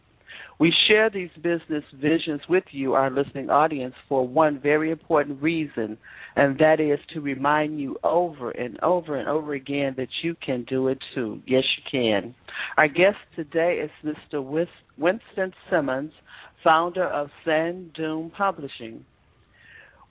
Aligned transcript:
We 0.59 0.73
share 0.89 1.09
these 1.09 1.29
business 1.41 1.85
visions 1.93 2.41
with 2.49 2.65
you, 2.71 2.93
our 2.93 3.09
listening 3.09 3.49
audience, 3.49 3.95
for 4.09 4.27
one 4.27 4.59
very 4.59 4.91
important 4.91 5.41
reason, 5.41 5.97
and 6.35 6.57
that 6.59 6.81
is 6.81 6.99
to 7.13 7.21
remind 7.21 7.79
you 7.79 7.97
over 8.03 8.51
and 8.51 8.77
over 8.83 9.15
and 9.15 9.29
over 9.29 9.53
again 9.53 9.93
that 9.95 10.09
you 10.21 10.35
can 10.45 10.65
do 10.65 10.89
it 10.89 10.97
too. 11.15 11.41
Yes, 11.47 11.63
you 11.77 11.83
can. 11.89 12.35
Our 12.77 12.89
guest 12.89 13.17
today 13.37 13.81
is 13.81 13.91
Mr. 14.03 14.43
Winston 14.97 15.53
Simmonds, 15.69 16.13
founder 16.61 17.05
of 17.05 17.29
Sand 17.45 17.93
Dune 17.93 18.29
Publishing. 18.37 19.05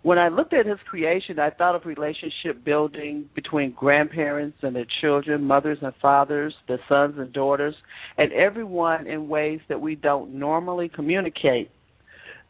When 0.02 0.18
I 0.18 0.28
looked 0.28 0.52
at 0.52 0.64
his 0.64 0.78
creation, 0.89 1.40
I 1.40 1.50
thought 1.50 1.74
of 1.74 1.84
relationship 1.84 2.64
building 2.64 3.28
between 3.34 3.73
grandparents 3.73 4.58
and 4.62 4.74
their 4.74 4.86
children, 5.00 5.45
mothers 5.45 5.78
and 5.83 5.92
fathers, 6.00 6.55
their 6.68 6.78
sons 6.89 7.17
and 7.18 7.33
daughters, 7.33 7.74
and 8.17 8.33
everyone 8.33 9.08
in 9.08 9.28
ways 9.28 9.61
that 9.68 9.80
we 9.80 9.96
don't 9.96 10.34
normally 10.34 10.89
communicate. 10.89 11.70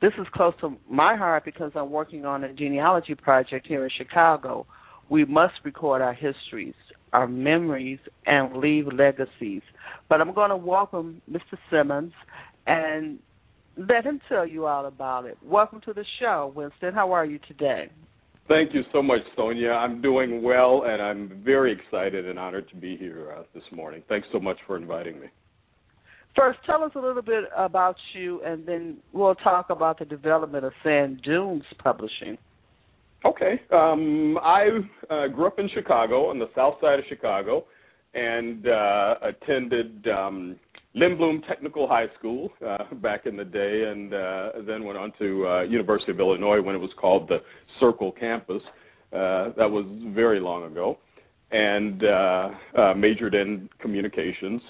This 0.03 0.13
is 0.19 0.27
close 0.33 0.55
to 0.61 0.77
my 0.89 1.17
heart 1.17 1.45
because 1.45 1.73
I'm 1.75 1.91
working 1.91 2.27
on 2.27 2.45
a 2.45 2.53
genealogy 2.53 3.15
project 3.15 3.67
here 3.67 3.83
in 3.83 3.91
Chicago. 3.97 4.67
We 5.09 5.25
must 5.25 5.55
record 5.65 6.03
our 6.03 6.13
histories, 6.13 6.75
our 7.15 7.27
memories, 7.27 7.99
and 8.27 8.59
leave 8.59 8.87
legacies. 8.93 9.63
But 10.09 10.21
I'm 10.21 10.35
going 10.35 10.51
to 10.51 10.57
welcome 10.57 11.23
Mr. 11.29 11.57
Simmonds 11.71 12.15
and 12.67 13.19
let 13.79 14.05
him 14.05 14.21
tell 14.29 14.47
you 14.47 14.67
all 14.67 14.87
about 14.87 15.25
it. 15.25 15.39
Welcome 15.43 15.81
to 15.83 15.93
the 15.93 16.05
show, 16.19 16.53
Winston. 16.55 16.93
How 16.93 17.13
are 17.13 17.25
you 17.25 17.39
today? 17.47 17.91
Thank 18.49 18.75
you 18.75 18.83
so 18.93 19.03
much, 19.03 19.21
Sonia. 19.37 19.71
I'm 19.71 20.01
doing 20.01 20.43
well, 20.43 20.85
and 20.87 21.03
I'm 21.03 21.43
very 21.45 21.73
excited 21.73 22.27
and 22.27 22.39
honored 22.39 22.69
to 22.71 22.77
be 22.77 22.97
here 22.97 23.35
uh, 23.37 23.43
this 23.55 23.63
morning. 23.73 24.03
Thanks 24.09 24.27
so 24.33 24.41
much 24.41 24.57
for 24.67 24.77
inviting 24.77 25.21
me. 25.21 25.27
First, 26.35 26.59
tell 26.67 26.83
us 26.83 26.93
a 26.95 26.99
little 26.99 27.23
bit 27.23 27.45
about 27.57 27.97
you, 28.15 28.41
and 28.45 28.67
then 28.67 28.99
we'll 29.13 29.35
talk 29.37 29.71
about 29.71 29.99
the 29.99 30.05
development 30.07 30.65
of 30.65 30.73
Sand 30.83 31.21
Dunes 31.23 31.65
Publishing. 31.83 32.39
Okay. 33.25 33.61
Um, 33.73 34.39
I 34.43 34.69
uh, 35.11 35.29
grew 35.29 35.47
up 35.47 35.59
in 35.59 35.69
Chicago, 35.75 36.31
on 36.31 36.39
the 36.39 36.49
south 36.55 36.77
side 36.81 36.99
of 36.99 37.05
Chicago, 37.09 37.65
and 38.15 38.67
uh, 38.67 39.15
attended 39.23 40.07
um, 40.09 40.57
Lindblom 40.97 41.47
Technical 41.47 41.87
High 41.87 42.07
School 42.19 42.51
uh, 42.67 42.95
back 42.95 43.27
in 43.27 43.37
the 43.37 43.45
day, 43.45 43.85
and 43.91 44.15
uh, 44.15 44.51
then 44.67 44.85
went 44.85 44.99
on 44.99 45.13
to 45.19 45.47
uh, 45.47 45.63
University 45.63 46.13
of 46.13 46.21
Illinois 46.21 46.61
when 46.61 46.75
it 46.75 46.79
was 46.79 46.91
called 46.99 47.29
the 47.29 47.39
Circle 47.79 48.13
Campus. 48.13 48.63
Uh, 49.13 49.51
that 49.57 49.71
was 49.71 49.85
very 50.15 50.41
long 50.41 50.65
ago, 50.65 50.99
and 51.51 52.03
uh, 52.05 52.49
uh, 52.77 52.95
majored 52.95 53.35
in 53.35 53.69
communications. 53.81 54.61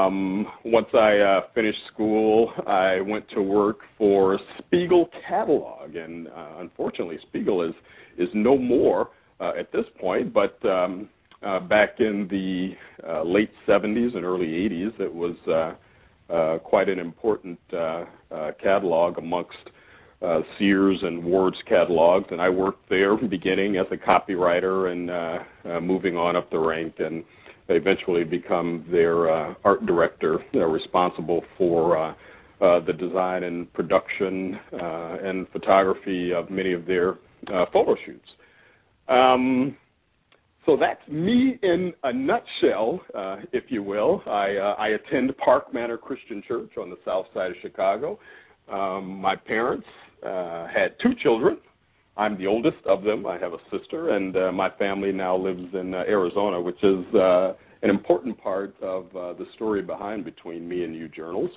Um, 0.00 0.46
once 0.64 0.86
I 0.94 1.18
uh, 1.18 1.40
finished 1.54 1.78
school, 1.92 2.52
I 2.66 3.00
went 3.00 3.28
to 3.34 3.42
work 3.42 3.80
for 3.98 4.38
Spiegel 4.58 5.10
Catalog, 5.28 5.94
and 5.94 6.28
uh, 6.28 6.54
unfortunately, 6.58 7.18
Spiegel 7.28 7.62
is 7.62 7.74
is 8.16 8.28
no 8.34 8.56
more 8.58 9.10
uh, 9.40 9.52
at 9.58 9.70
this 9.70 9.84
point. 10.00 10.32
But 10.32 10.58
um, 10.66 11.08
uh, 11.42 11.60
back 11.60 12.00
in 12.00 12.26
the 12.30 12.72
uh, 13.08 13.22
late 13.22 13.50
70s 13.66 14.16
and 14.16 14.24
early 14.24 14.46
80s. 14.46 15.00
It 15.00 15.14
was 15.14 15.36
uh, 15.46 16.32
uh, 16.32 16.58
quite 16.58 16.88
an 16.88 16.98
important 16.98 17.58
uh, 17.72 18.04
uh, 18.30 18.50
catalog 18.62 19.18
amongst 19.18 19.56
Sears 20.58 20.98
and 21.02 21.22
Ward's 21.22 21.58
catalogs, 21.68 22.26
and 22.32 22.40
I 22.40 22.48
worked 22.48 22.88
there 22.90 23.16
beginning 23.16 23.76
as 23.76 23.86
a 23.92 23.96
copywriter 23.96 24.90
and 24.90 25.86
moving 25.86 26.16
on 26.16 26.34
up 26.34 26.50
the 26.50 26.58
rank 26.58 26.94
and 26.98 27.22
eventually 27.68 28.24
become 28.24 28.84
their 28.90 29.28
art 29.64 29.86
director, 29.86 30.40
responsible 30.52 31.44
for 31.56 32.16
the 32.58 32.92
design 32.98 33.44
and 33.44 33.72
production 33.74 34.58
and 34.72 35.48
photography 35.50 36.32
of 36.32 36.50
many 36.50 36.72
of 36.72 36.84
their 36.84 37.14
photo 37.72 37.94
shoots. 38.04 38.28
Um, 39.08 39.76
so 40.66 40.76
that's 40.76 41.06
me 41.08 41.58
in 41.62 41.92
a 42.02 42.12
nutshell, 42.12 43.00
uh, 43.14 43.36
if 43.52 43.64
you 43.68 43.82
will. 43.82 44.22
I, 44.26 44.56
uh, 44.56 44.74
I 44.78 44.88
attend 44.88 45.36
Park 45.38 45.72
Manor 45.72 45.96
Christian 45.96 46.42
Church 46.46 46.70
on 46.78 46.90
the 46.90 46.98
south 47.04 47.26
side 47.32 47.50
of 47.50 47.56
Chicago. 47.62 48.18
Um, 48.70 49.18
my 49.20 49.34
parents 49.34 49.86
uh, 50.24 50.66
had 50.66 50.94
two 51.02 51.14
children. 51.22 51.58
I'm 52.16 52.36
the 52.36 52.46
oldest 52.46 52.84
of 52.84 53.02
them. 53.02 53.26
I 53.26 53.38
have 53.38 53.52
a 53.52 53.58
sister, 53.70 54.10
and 54.10 54.36
uh, 54.36 54.52
my 54.52 54.70
family 54.70 55.12
now 55.12 55.36
lives 55.36 55.72
in 55.72 55.94
uh, 55.94 55.98
Arizona, 55.98 56.60
which 56.60 56.82
is 56.82 57.14
uh, 57.14 57.52
an 57.82 57.90
important 57.90 58.36
part 58.42 58.74
of 58.82 59.04
uh, 59.16 59.34
the 59.34 59.46
story 59.54 59.82
behind 59.82 60.24
Between 60.24 60.68
Me 60.68 60.82
and 60.82 60.94
You 60.94 61.08
journals. 61.08 61.50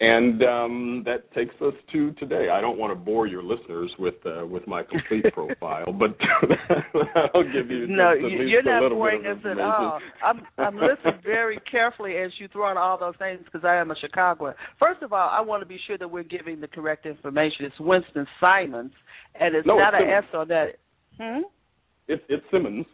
And 0.00 0.42
um, 0.44 1.02
that 1.06 1.28
takes 1.34 1.54
us 1.60 1.74
to 1.92 2.12
today. 2.12 2.50
I 2.52 2.60
don't 2.60 2.78
want 2.78 2.92
to 2.92 2.94
bore 2.94 3.26
your 3.26 3.42
listeners 3.42 3.90
with 3.98 4.14
uh, 4.24 4.46
with 4.46 4.64
my 4.68 4.84
complete 4.84 5.24
profile, 5.34 5.92
but 5.92 6.16
I'll 7.34 7.42
give 7.42 7.68
you 7.68 7.88
the 7.88 7.92
no. 7.94 8.12
At 8.12 8.20
you're 8.20 8.62
not 8.62 8.90
boring 8.90 9.26
us 9.26 9.38
at 9.44 9.58
all. 9.58 9.98
I'm 10.24 10.42
I'm 10.56 10.76
listening 10.76 11.20
very 11.24 11.58
carefully 11.68 12.16
as 12.16 12.30
you 12.38 12.46
throw 12.46 12.70
in 12.70 12.76
all 12.76 12.96
those 12.96 13.16
things 13.18 13.40
because 13.44 13.64
I 13.64 13.74
am 13.74 13.90
a 13.90 13.96
Chicagoan. 13.96 14.54
First 14.78 15.02
of 15.02 15.12
all, 15.12 15.28
I 15.32 15.40
want 15.40 15.62
to 15.62 15.66
be 15.66 15.78
sure 15.88 15.98
that 15.98 16.08
we're 16.08 16.22
giving 16.22 16.60
the 16.60 16.68
correct 16.68 17.04
information. 17.04 17.64
It's 17.66 17.80
Winston 17.80 18.26
Simons, 18.40 18.92
and 19.40 19.56
it's 19.56 19.66
No, 19.66 19.78
not 19.78 19.94
it's 19.94 20.02
an 20.04 20.10
S 20.10 20.24
on 20.32 20.46
that. 20.48 20.66
Hmm. 21.20 21.40
It's 22.06 22.22
it's 22.28 22.44
Simmons. 22.52 22.86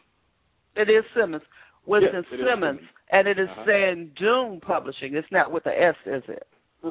It 0.74 0.88
is 0.88 1.04
Simmons. 1.14 1.42
Winston 1.86 2.24
Yes, 2.30 2.38
Simmons, 2.40 2.48
Simmons. 2.50 2.80
and 3.12 3.28
it 3.28 3.38
is 3.38 3.48
Uh-huh. 3.50 3.64
Sand 3.66 4.14
Dune 4.18 4.60
Publishing. 4.62 5.14
It's 5.16 5.28
not 5.30 5.52
with 5.52 5.64
the 5.64 5.70
S, 5.78 5.96
is 6.06 6.22
it? 6.28 6.46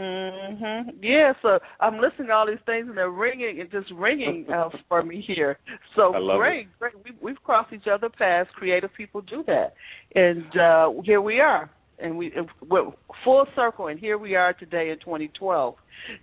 Mhm. 0.00 0.94
Yeah, 1.02 1.32
so 1.42 1.58
I'm 1.80 2.00
listening 2.00 2.28
to 2.28 2.32
all 2.32 2.46
these 2.46 2.56
things 2.64 2.88
and 2.88 2.96
they're 2.96 3.10
ringing 3.10 3.60
and 3.60 3.70
just 3.70 3.90
ringing 3.92 4.46
uh, 4.54 4.70
for 4.88 5.02
me 5.02 5.22
here. 5.26 5.58
So 5.94 6.12
great, 6.38 6.68
great. 6.78 6.94
We 7.04 7.12
we've 7.20 7.42
crossed 7.44 7.72
each 7.72 7.86
other 7.86 8.08
paths. 8.08 8.48
Creative 8.54 8.90
people 8.94 9.20
do 9.20 9.44
that. 9.46 9.74
And 10.14 10.56
uh 10.58 10.92
here 11.04 11.20
we 11.20 11.40
are. 11.40 11.70
And 12.02 12.16
we 12.16 12.32
we're 12.68 12.90
full 13.24 13.46
circle 13.54 13.88
and 13.88 13.98
here 13.98 14.18
we 14.18 14.34
are 14.34 14.52
today 14.52 14.90
in 14.90 14.98
2012. 14.98 15.74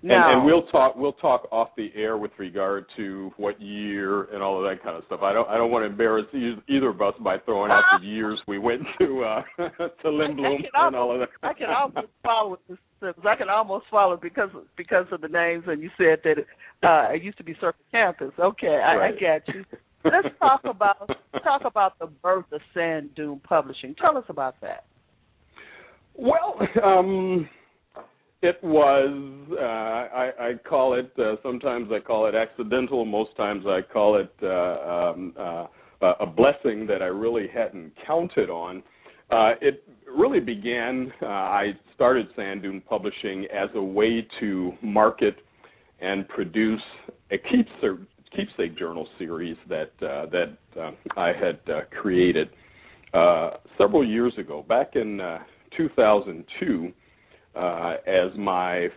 Now, 0.01 0.29
and, 0.29 0.37
and 0.37 0.45
we'll 0.45 0.65
talk 0.67 0.95
we'll 0.95 1.13
talk 1.13 1.47
off 1.51 1.69
the 1.77 1.89
air 1.95 2.17
with 2.17 2.31
regard 2.37 2.85
to 2.97 3.31
what 3.37 3.61
year 3.61 4.23
and 4.33 4.41
all 4.41 4.57
of 4.57 4.69
that 4.69 4.83
kind 4.83 4.97
of 4.97 5.03
stuff. 5.05 5.21
I 5.21 5.33
don't 5.33 5.47
I 5.47 5.55
don't 5.55 5.71
want 5.71 5.83
to 5.83 5.87
embarrass 5.87 6.25
either 6.33 6.89
of 6.89 7.01
us 7.01 7.13
by 7.21 7.37
throwing 7.45 7.71
out 7.71 7.83
the 8.01 8.07
years 8.07 8.39
we 8.47 8.57
went 8.57 8.81
to 8.99 9.23
uh 9.23 9.41
to 10.01 10.07
Lindblom 10.07 10.57
and 10.73 10.95
all 10.95 11.13
of 11.13 11.19
that. 11.19 11.29
I 11.43 11.53
can 11.53 11.69
almost 11.69 12.07
follow 12.23 12.57
I 13.01 13.35
can 13.35 13.49
almost 13.49 13.85
follow 13.91 14.17
because 14.17 14.49
because 14.75 15.05
of 15.11 15.21
the 15.21 15.27
names 15.27 15.65
and 15.67 15.81
you 15.81 15.89
said 15.97 16.19
that 16.23 16.39
it, 16.39 16.47
uh, 16.83 17.13
it 17.13 17.23
used 17.23 17.37
to 17.37 17.43
be 17.43 17.53
Circle 17.61 17.83
Campus. 17.91 18.31
Okay, 18.39 18.81
I, 18.83 18.95
Right. 18.95 19.13
I 19.13 19.19
get 19.19 19.47
you. 19.53 19.63
Let's 20.03 20.27
talk 20.39 20.61
about 20.63 21.09
talk 21.43 21.61
about 21.65 21.99
the 21.99 22.07
birth 22.07 22.45
of 22.51 22.61
Sand 22.73 23.11
Dune 23.15 23.41
Publishing. 23.43 23.95
Tell 24.01 24.17
us 24.17 24.25
about 24.29 24.55
that. 24.61 24.85
Well, 26.17 26.59
um, 26.83 27.47
it 28.41 28.61
was. 28.63 29.47
Uh, 29.51 29.63
I, 29.63 30.31
I 30.39 30.53
call 30.67 30.93
it. 30.93 31.11
Uh, 31.17 31.35
sometimes 31.43 31.89
I 31.91 31.99
call 31.99 32.27
it 32.27 32.35
accidental. 32.35 33.05
Most 33.05 33.35
times 33.37 33.65
I 33.65 33.81
call 33.81 34.17
it 34.17 34.33
uh, 34.41 35.11
um, 35.13 35.33
uh, 35.37 35.67
a 36.19 36.25
blessing 36.25 36.85
that 36.87 37.01
I 37.01 37.07
really 37.07 37.47
hadn't 37.47 37.93
counted 38.05 38.49
on. 38.49 38.83
Uh, 39.29 39.53
it 39.61 39.83
really 40.07 40.39
began. 40.39 41.11
Uh, 41.21 41.25
I 41.25 41.71
started 41.95 42.27
Sand 42.35 42.61
Dune 42.61 42.81
Publishing 42.81 43.45
as 43.53 43.69
a 43.75 43.83
way 43.83 44.25
to 44.39 44.73
market 44.81 45.37
and 45.99 46.27
produce 46.29 46.81
a 47.31 47.37
keepsake, 47.37 48.07
keepsake 48.35 48.77
journal 48.77 49.07
series 49.17 49.57
that 49.67 49.91
uh, 50.01 50.27
that 50.27 50.57
uh, 50.79 50.91
I 51.17 51.29
had 51.29 51.59
uh, 51.69 51.81
created 52.01 52.49
uh, 53.13 53.51
several 53.77 54.07
years 54.07 54.33
ago, 54.37 54.63
back 54.67 54.95
in 54.95 55.19
uh, 55.19 55.39
2002, 55.77 56.91
uh, 57.55 57.93
as 58.05 58.37
my 58.37 58.87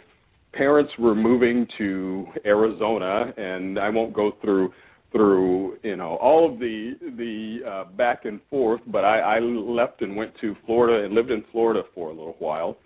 parents 0.53 0.93
were 0.99 1.15
moving 1.15 1.67
to 1.79 2.27
Arizona, 2.45 3.33
and 3.37 3.79
I 3.79 3.89
won't 3.91 4.13
go 4.13 4.33
through 4.43 4.73
through 5.13 5.77
you 5.83 5.97
know 5.97 6.17
all 6.17 6.53
of 6.53 6.59
the 6.59 6.95
the 7.17 7.69
uh, 7.69 7.85
back 7.97 8.25
and 8.25 8.41
forth, 8.49 8.81
but 8.87 9.05
I, 9.05 9.37
I 9.37 9.39
left 9.41 10.03
and 10.03 10.17
went 10.17 10.33
to 10.41 10.55
Florida 10.67 11.05
and 11.05 11.15
lived 11.15 11.31
in 11.31 11.45
Florida 11.53 11.83
for 11.95 12.09
a 12.09 12.13
little 12.13 12.37
while. 12.39 12.77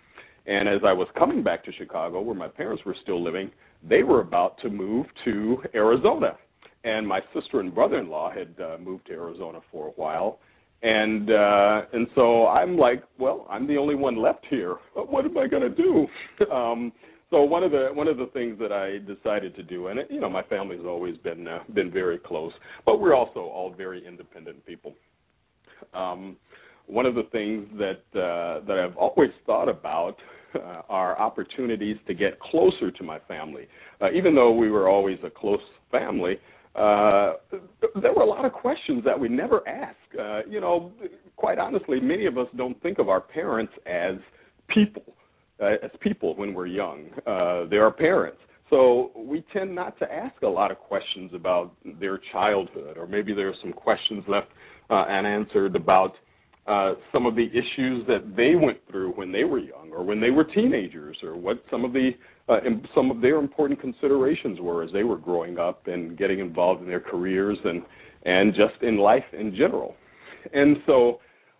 And 0.47 0.69
as 0.69 0.81
I 0.85 0.93
was 0.93 1.07
coming 1.17 1.41
back 1.41 1.63
to 1.65 1.71
Chicago, 1.71 2.21
where 2.21 2.35
my 2.35 2.47
parents 2.47 2.83
were 2.85 2.95
still 3.01 3.23
living, 3.23 3.49
they 3.87 4.03
were 4.03 4.21
about 4.21 4.59
to 4.61 4.69
move 4.69 5.07
to 5.25 5.57
Arizona, 5.73 6.37
and 6.83 7.07
my 7.07 7.19
sister 7.33 7.59
and 7.59 7.73
brother-in-law 7.73 8.31
had 8.31 8.53
uh, 8.63 8.77
moved 8.77 9.07
to 9.07 9.13
Arizona 9.13 9.59
for 9.71 9.87
a 9.87 9.91
while, 9.91 10.39
and 10.83 11.31
uh, 11.31 11.81
and 11.93 12.07
so 12.15 12.47
I'm 12.47 12.77
like, 12.77 13.03
well, 13.17 13.47
I'm 13.49 13.67
the 13.67 13.77
only 13.77 13.95
one 13.95 14.21
left 14.21 14.45
here. 14.49 14.75
What 14.93 15.25
am 15.25 15.37
I 15.37 15.47
going 15.47 15.63
to 15.63 15.69
do? 15.69 16.07
um, 16.51 16.91
so 17.31 17.41
one 17.43 17.63
of 17.63 17.71
the 17.71 17.89
one 17.93 18.07
of 18.07 18.17
the 18.17 18.27
things 18.27 18.57
that 18.59 18.71
I 18.71 18.99
decided 18.99 19.55
to 19.55 19.63
do, 19.63 19.87
and 19.87 19.99
it, 19.99 20.07
you 20.09 20.19
know, 20.19 20.29
my 20.29 20.43
family's 20.43 20.85
always 20.85 21.17
been 21.17 21.47
uh, 21.47 21.59
been 21.73 21.91
very 21.91 22.17
close, 22.17 22.53
but 22.85 22.99
we're 22.99 23.15
also 23.15 23.39
all 23.39 23.73
very 23.75 24.05
independent 24.05 24.65
people. 24.65 24.93
Um, 25.93 26.37
one 26.87 27.05
of 27.05 27.15
the 27.15 27.23
things 27.31 27.67
that 27.77 28.19
uh, 28.19 28.65
that 28.67 28.77
I've 28.77 28.95
always 28.95 29.31
thought 29.45 29.69
about 29.69 30.17
uh, 30.55 30.81
are 30.87 31.19
opportunities 31.19 31.97
to 32.07 32.13
get 32.13 32.39
closer 32.39 32.91
to 32.91 33.03
my 33.03 33.19
family. 33.27 33.67
Uh, 34.01 34.11
even 34.11 34.35
though 34.35 34.51
we 34.51 34.69
were 34.69 34.87
always 34.87 35.17
a 35.23 35.29
close 35.29 35.59
family, 35.91 36.39
uh, 36.75 37.33
there 38.01 38.13
were 38.13 38.23
a 38.23 38.27
lot 38.27 38.45
of 38.45 38.51
questions 38.51 39.03
that 39.05 39.19
we 39.19 39.29
never 39.29 39.67
asked. 39.67 39.95
Uh, 40.19 40.41
you 40.49 40.59
know, 40.59 40.91
quite 41.35 41.57
honestly, 41.57 41.99
many 41.99 42.25
of 42.25 42.37
us 42.37 42.47
don't 42.57 42.81
think 42.81 42.99
of 42.99 43.09
our 43.09 43.21
parents 43.21 43.73
as 43.85 44.15
people, 44.67 45.03
uh, 45.61 45.75
as 45.83 45.91
people 46.01 46.35
when 46.35 46.53
we're 46.53 46.67
young. 46.67 47.05
Uh, 47.25 47.65
they 47.69 47.77
are 47.77 47.91
parents. 47.91 48.39
So 48.69 49.11
we 49.15 49.45
tend 49.53 49.73
not 49.73 49.97
to 49.99 50.11
ask 50.11 50.41
a 50.41 50.47
lot 50.47 50.71
of 50.71 50.79
questions 50.79 51.31
about 51.33 51.73
their 51.99 52.19
childhood, 52.31 52.97
or 52.97 53.07
maybe 53.07 53.33
there 53.33 53.47
are 53.47 53.55
some 53.61 53.71
questions 53.71 54.23
left 54.27 54.47
uh, 54.89 55.03
unanswered 55.03 55.75
about 55.75 56.13
uh, 56.67 56.93
some 57.13 57.25
of 57.25 57.35
the 57.35 57.47
issues 57.47 58.05
that 58.07 58.35
they 58.35 58.55
went 58.55 58.79
through 58.89 59.11
when 59.11 59.31
they 59.31 59.43
were 59.43 59.59
young, 59.59 59.91
or 59.91 60.03
when 60.03 60.19
they 60.19 60.31
were 60.31 60.43
teenagers, 60.43 61.17
or 61.21 61.35
what 61.35 61.63
some 61.69 61.85
of 61.85 61.93
the 61.93 62.11
uh, 62.49 62.57
some 62.93 63.11
of 63.11 63.21
their 63.21 63.37
important 63.37 63.79
considerations 63.79 64.59
were 64.59 64.83
as 64.83 64.91
they 64.91 65.03
were 65.03 65.17
growing 65.17 65.59
up 65.59 65.87
and 65.87 66.17
getting 66.17 66.39
involved 66.39 66.81
in 66.81 66.87
their 66.87 66.99
careers 66.99 67.57
and 67.65 67.83
and 68.25 68.53
just 68.53 68.81
in 68.81 68.97
life 68.97 69.23
in 69.33 69.55
general. 69.55 69.95
And 70.53 70.77
so 70.87 71.19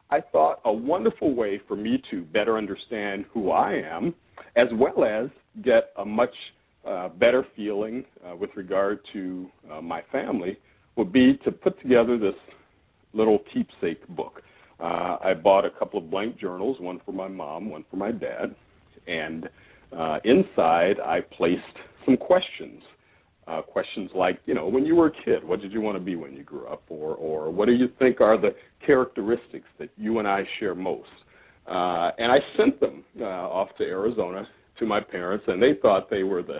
I 0.10 0.22
thought 0.22 0.60
a 0.66 0.74
wonderful 0.74 1.36
way 1.36 1.62
for 1.68 1.76
me 1.76 2.02
to 2.12 2.22
better 2.22 2.58
understand 2.58 3.26
who 3.32 3.52
I 3.52 3.74
am, 3.74 4.14
as 4.56 4.68
well 4.74 5.04
as 5.04 5.30
get 5.64 5.92
a 5.98 6.06
much 6.06 6.34
uh, 6.88 7.10
better 7.10 7.46
feeling 7.56 8.06
uh, 8.28 8.36
with 8.36 8.50
regard 8.56 9.00
to 9.14 9.48
uh, 9.72 9.82
my 9.82 10.02
family, 10.12 10.58
would 10.96 11.12
be 11.12 11.38
to 11.44 11.52
put 11.52 11.80
together 11.82 12.18
this 12.18 12.36
little 13.14 13.40
keepsake 13.54 14.08
book. 14.10 14.42
Uh, 14.80 15.18
I 15.24 15.34
bought 15.34 15.66
a 15.66 15.70
couple 15.70 16.00
of 16.00 16.10
blank 16.10 16.38
journals, 16.40 16.78
one 16.80 17.00
for 17.06 17.12
my 17.12 17.28
mom, 17.28 17.70
one 17.70 17.86
for 17.90 17.98
my 17.98 18.12
dad, 18.12 18.56
and 19.08 19.48
uh, 19.98 20.20
inside 20.26 21.00
I 21.00 21.22
placed 21.22 21.62
some 22.06 22.18
questions. 22.18 22.82
Uh, 23.48 23.62
questions 23.62 24.10
like, 24.16 24.40
you 24.48 24.56
know, 24.56 24.68
when 24.68 24.88
you 24.88 24.96
were 24.96 25.08
a 25.08 25.24
kid, 25.24 25.44
what 25.44 25.62
did 25.62 25.72
you 25.72 25.80
want 25.80 25.96
to 25.96 26.04
be 26.04 26.16
when 26.16 26.34
you 26.34 26.44
grew 26.44 26.66
up, 26.66 26.82
or 26.90 27.14
or 27.14 27.52
what 27.52 27.68
do 27.68 27.74
you 27.74 27.88
think 28.00 28.20
are 28.20 28.42
the 28.42 28.56
characteristics 28.84 29.68
that 29.78 29.90
you 29.98 30.18
and 30.18 30.28
I 30.28 30.42
share 30.60 30.74
most? 30.74 31.08
Uh, 31.68 32.10
and 32.18 32.32
I 32.32 32.40
sent 32.58 32.80
them 32.80 33.04
uh, 33.22 33.24
off 33.24 33.70
to 33.78 33.84
Arizona 33.84 34.48
to 34.80 34.86
my 34.88 35.00
parents, 35.00 35.46
and 35.48 35.62
they 35.62 35.74
thought 35.80 36.10
they 36.10 36.24
were 36.24 36.42
the 36.42 36.60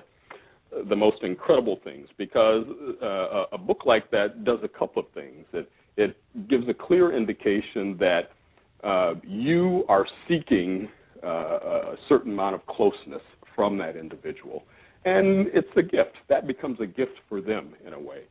the 0.90 0.96
most 0.96 1.18
incredible 1.24 1.80
things 1.84 2.08
because 2.18 2.66
uh, 3.02 3.46
a- 3.52 3.58
book 3.58 3.86
like 3.86 4.12
that 4.12 4.44
does 4.44 4.60
a 4.64 4.68
couple 4.68 5.02
of 5.02 5.10
things. 5.14 5.46
It 5.54 5.70
it 5.98 6.18
gives 6.50 6.68
a 6.68 6.74
clear 6.74 7.16
indication 7.16 7.98
that 8.00 8.32
uh, 8.84 9.14
you 9.24 9.84
are 9.88 10.06
seeking 10.28 10.90
uh, 11.24 11.28
a 11.28 11.96
certain 12.10 12.34
amount 12.34 12.56
of 12.56 12.66
closeness 12.68 13.22
from 13.56 13.78
that 13.78 13.96
individual, 13.96 14.64
and 15.06 15.48
it's 15.54 15.68
a 15.78 15.82
gift 15.82 16.16
that 16.30 16.46
becomes 16.46 16.80
a 16.82 16.86
gift 16.86 17.14
for 17.30 17.42
them 17.42 17.74
in 17.86 17.94
a 17.94 18.00
way. 18.00 18.24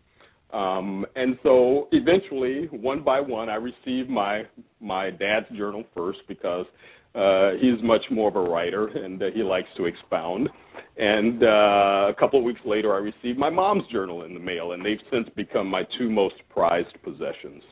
Um, 0.52 1.04
and 1.16 1.36
so 1.42 1.88
eventually, 1.90 2.66
one 2.70 3.02
by 3.02 3.20
one, 3.20 3.48
I 3.48 3.56
received 3.56 4.08
my 4.08 4.42
my 4.80 5.10
dad's 5.10 5.46
journal 5.56 5.84
first 5.94 6.20
because 6.28 6.66
uh, 7.14 7.52
he's 7.60 7.82
much 7.82 8.02
more 8.10 8.28
of 8.28 8.36
a 8.36 8.40
writer 8.40 8.88
and 8.88 9.22
uh, 9.22 9.26
he 9.34 9.42
likes 9.42 9.68
to 9.76 9.86
expound. 9.86 10.48
And 10.96 11.42
uh, 11.42 12.08
a 12.08 12.14
couple 12.18 12.38
of 12.38 12.44
weeks 12.44 12.60
later, 12.64 12.94
I 12.94 12.98
received 12.98 13.38
my 13.38 13.50
mom's 13.50 13.86
journal 13.90 14.24
in 14.24 14.34
the 14.34 14.40
mail, 14.40 14.72
and 14.72 14.84
they've 14.84 14.98
since 15.12 15.28
become 15.36 15.68
my 15.68 15.82
two 15.98 16.08
most 16.08 16.36
prized 16.50 16.94
possessions. 17.02 17.62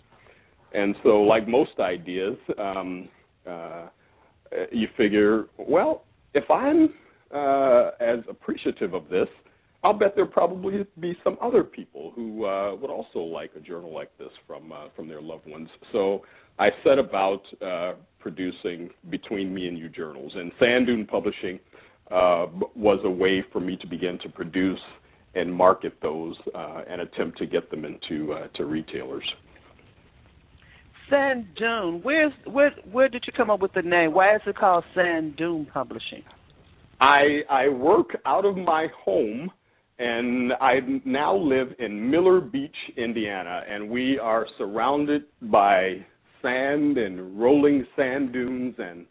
And 0.75 0.95
so, 1.03 1.21
like 1.21 1.47
most 1.47 1.73
ideas, 1.79 2.37
um, 2.59 3.09
uh, 3.49 3.87
you 4.71 4.89
figure, 4.97 5.47
well, 5.59 6.05
if 6.35 6.51
I'm 6.51 6.89
uh, 7.33 7.91
as 8.01 8.21
appreciative 8.29 8.95
of 8.95 9.09
this, 9.09 9.29
I'll 9.85 9.93
bet 9.93 10.13
there'll 10.15 10.31
probably 10.31 10.87
be 11.01 11.17
some 11.25 11.37
other 11.43 11.65
people 11.65 12.13
who 12.15 12.45
uh, 12.45 12.77
would 12.77 12.91
also 12.91 13.19
like 13.19 13.51
a 13.57 13.61
journal 13.61 13.93
like 13.93 14.17
this 14.17 14.31
from 14.47 14.71
uh, 14.71 14.89
from 14.95 15.09
their 15.09 15.21
loved 15.21 15.47
ones. 15.49 15.69
So 15.91 16.23
I 16.59 16.69
set 16.85 16.99
about 16.99 17.43
uh, 17.61 17.95
producing 18.21 18.91
Between 19.11 19.53
Me 19.53 19.67
and 19.67 19.77
You 19.77 19.89
journals, 19.89 20.33
and 20.37 20.53
Sand 20.61 20.87
Dune 20.87 21.07
Publishing 21.07 21.59
uh, 22.11 22.47
was 22.77 23.01
a 23.05 23.11
way 23.11 23.45
for 23.53 23.61
me 23.61 23.77
to 23.79 23.87
begin 23.87 24.19
to 24.23 24.29
produce 24.29 24.79
and 25.35 25.53
market 25.53 25.95
those 26.03 26.37
uh, 26.55 26.83
and 26.89 27.01
attempt 27.01 27.39
to 27.39 27.47
get 27.47 27.71
them 27.71 27.85
into 27.85 28.33
uh, 28.35 28.49
to 28.55 28.67
retailers. 28.67 29.25
Sand 31.11 31.47
Dune, 31.57 32.01
where's 32.03 32.33
where 32.47 32.71
where 32.91 33.09
did 33.09 33.25
you 33.27 33.33
come 33.37 33.51
up 33.51 33.61
with 33.61 33.73
the 33.73 33.83
name? 33.83 34.15
Why 34.15 34.37
is 34.37 34.43
it 34.47 34.57
called 34.57 34.85
Sand 34.95 35.37
Dune 35.37 35.67
Publishing? 35.73 36.23
I 37.01 37.41
I 37.51 37.69
work 37.69 38.17
out 38.25 38.45
of 38.45 38.57
my 38.57 38.87
home 39.05 39.51
and 40.03 40.53
I 40.55 40.81
now 41.05 41.37
live 41.37 41.69
in 41.79 42.11
Miller 42.11 42.41
Beach, 42.41 42.75
Indiana, 42.97 43.63
and 43.69 43.89
we 43.89 44.19
are 44.19 44.47
surrounded 44.59 45.23
by 45.43 46.05
sand 46.43 46.99
and 46.99 47.39
rolling 47.39 47.87
sand 47.95 48.33
dunes, 48.33 48.75
and 48.79 49.07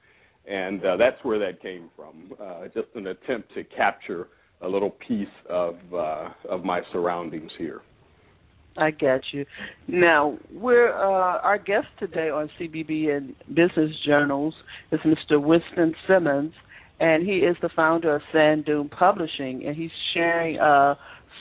and 0.45 0.83
uh, 0.83 0.97
that's 0.97 1.23
where 1.23 1.39
that 1.39 1.61
came 1.61 1.89
from. 1.95 2.33
Uh, 2.41 2.65
just 2.73 2.87
an 2.95 3.07
attempt 3.07 3.53
to 3.53 3.63
capture 3.63 4.27
a 4.61 4.67
little 4.67 4.89
piece 5.07 5.27
of 5.49 5.75
uh, 5.93 6.29
of 6.49 6.65
my 6.65 6.81
surroundings 6.91 7.51
here. 7.57 7.81
I 8.77 8.91
got 8.91 9.21
you. 9.31 9.45
Now, 9.87 10.37
we're 10.51 10.93
uh, 10.93 11.39
our 11.39 11.57
guest 11.57 11.87
today 11.99 12.29
on 12.29 12.49
CBBN 12.59 13.35
Business 13.47 13.91
Journals 14.05 14.53
is 14.91 14.99
Mr. 15.01 15.41
Winston 15.41 15.93
Simmonds 16.05 16.53
and 17.01 17.27
he 17.27 17.37
is 17.37 17.57
the 17.63 17.69
founder 17.75 18.15
of 18.15 18.21
Sand 18.31 18.65
Dune 18.65 18.87
Publishing, 18.87 19.63
and 19.65 19.75
he's 19.75 19.89
sharing 20.13 20.59
uh, 20.59 20.93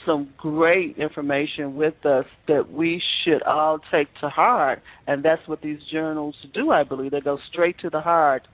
some 0.07 0.33
great 0.35 0.97
information 0.97 1.75
with 1.75 2.03
us 2.03 2.25
that 2.47 2.71
we 2.71 2.99
should 3.23 3.43
all 3.43 3.77
take 3.91 4.07
to 4.21 4.29
heart, 4.29 4.81
and 5.05 5.23
that's 5.23 5.47
what 5.47 5.61
these 5.61 5.77
journals 5.91 6.35
do. 6.55 6.71
I 6.71 6.83
believe 6.83 7.11
they 7.11 7.21
go 7.21 7.37
straight 7.51 7.77
to 7.81 7.91
the 7.91 8.01
heart. 8.01 8.47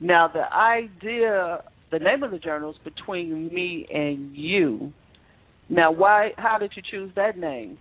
Now, 0.00 0.26
the 0.26 0.52
idea, 0.52 1.62
the 1.92 2.00
name 2.00 2.24
of 2.24 2.32
the 2.32 2.40
journal 2.40 2.72
is 2.72 2.76
between 2.82 3.54
me 3.54 3.86
and 3.94 4.36
you. 4.36 4.92
Now, 5.68 5.92
why? 5.92 6.30
How 6.38 6.58
did 6.58 6.72
you 6.74 6.82
choose 6.90 7.12
that 7.14 7.38
name? 7.38 7.78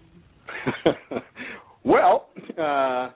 well, 1.83 2.27
uh, 2.59 3.09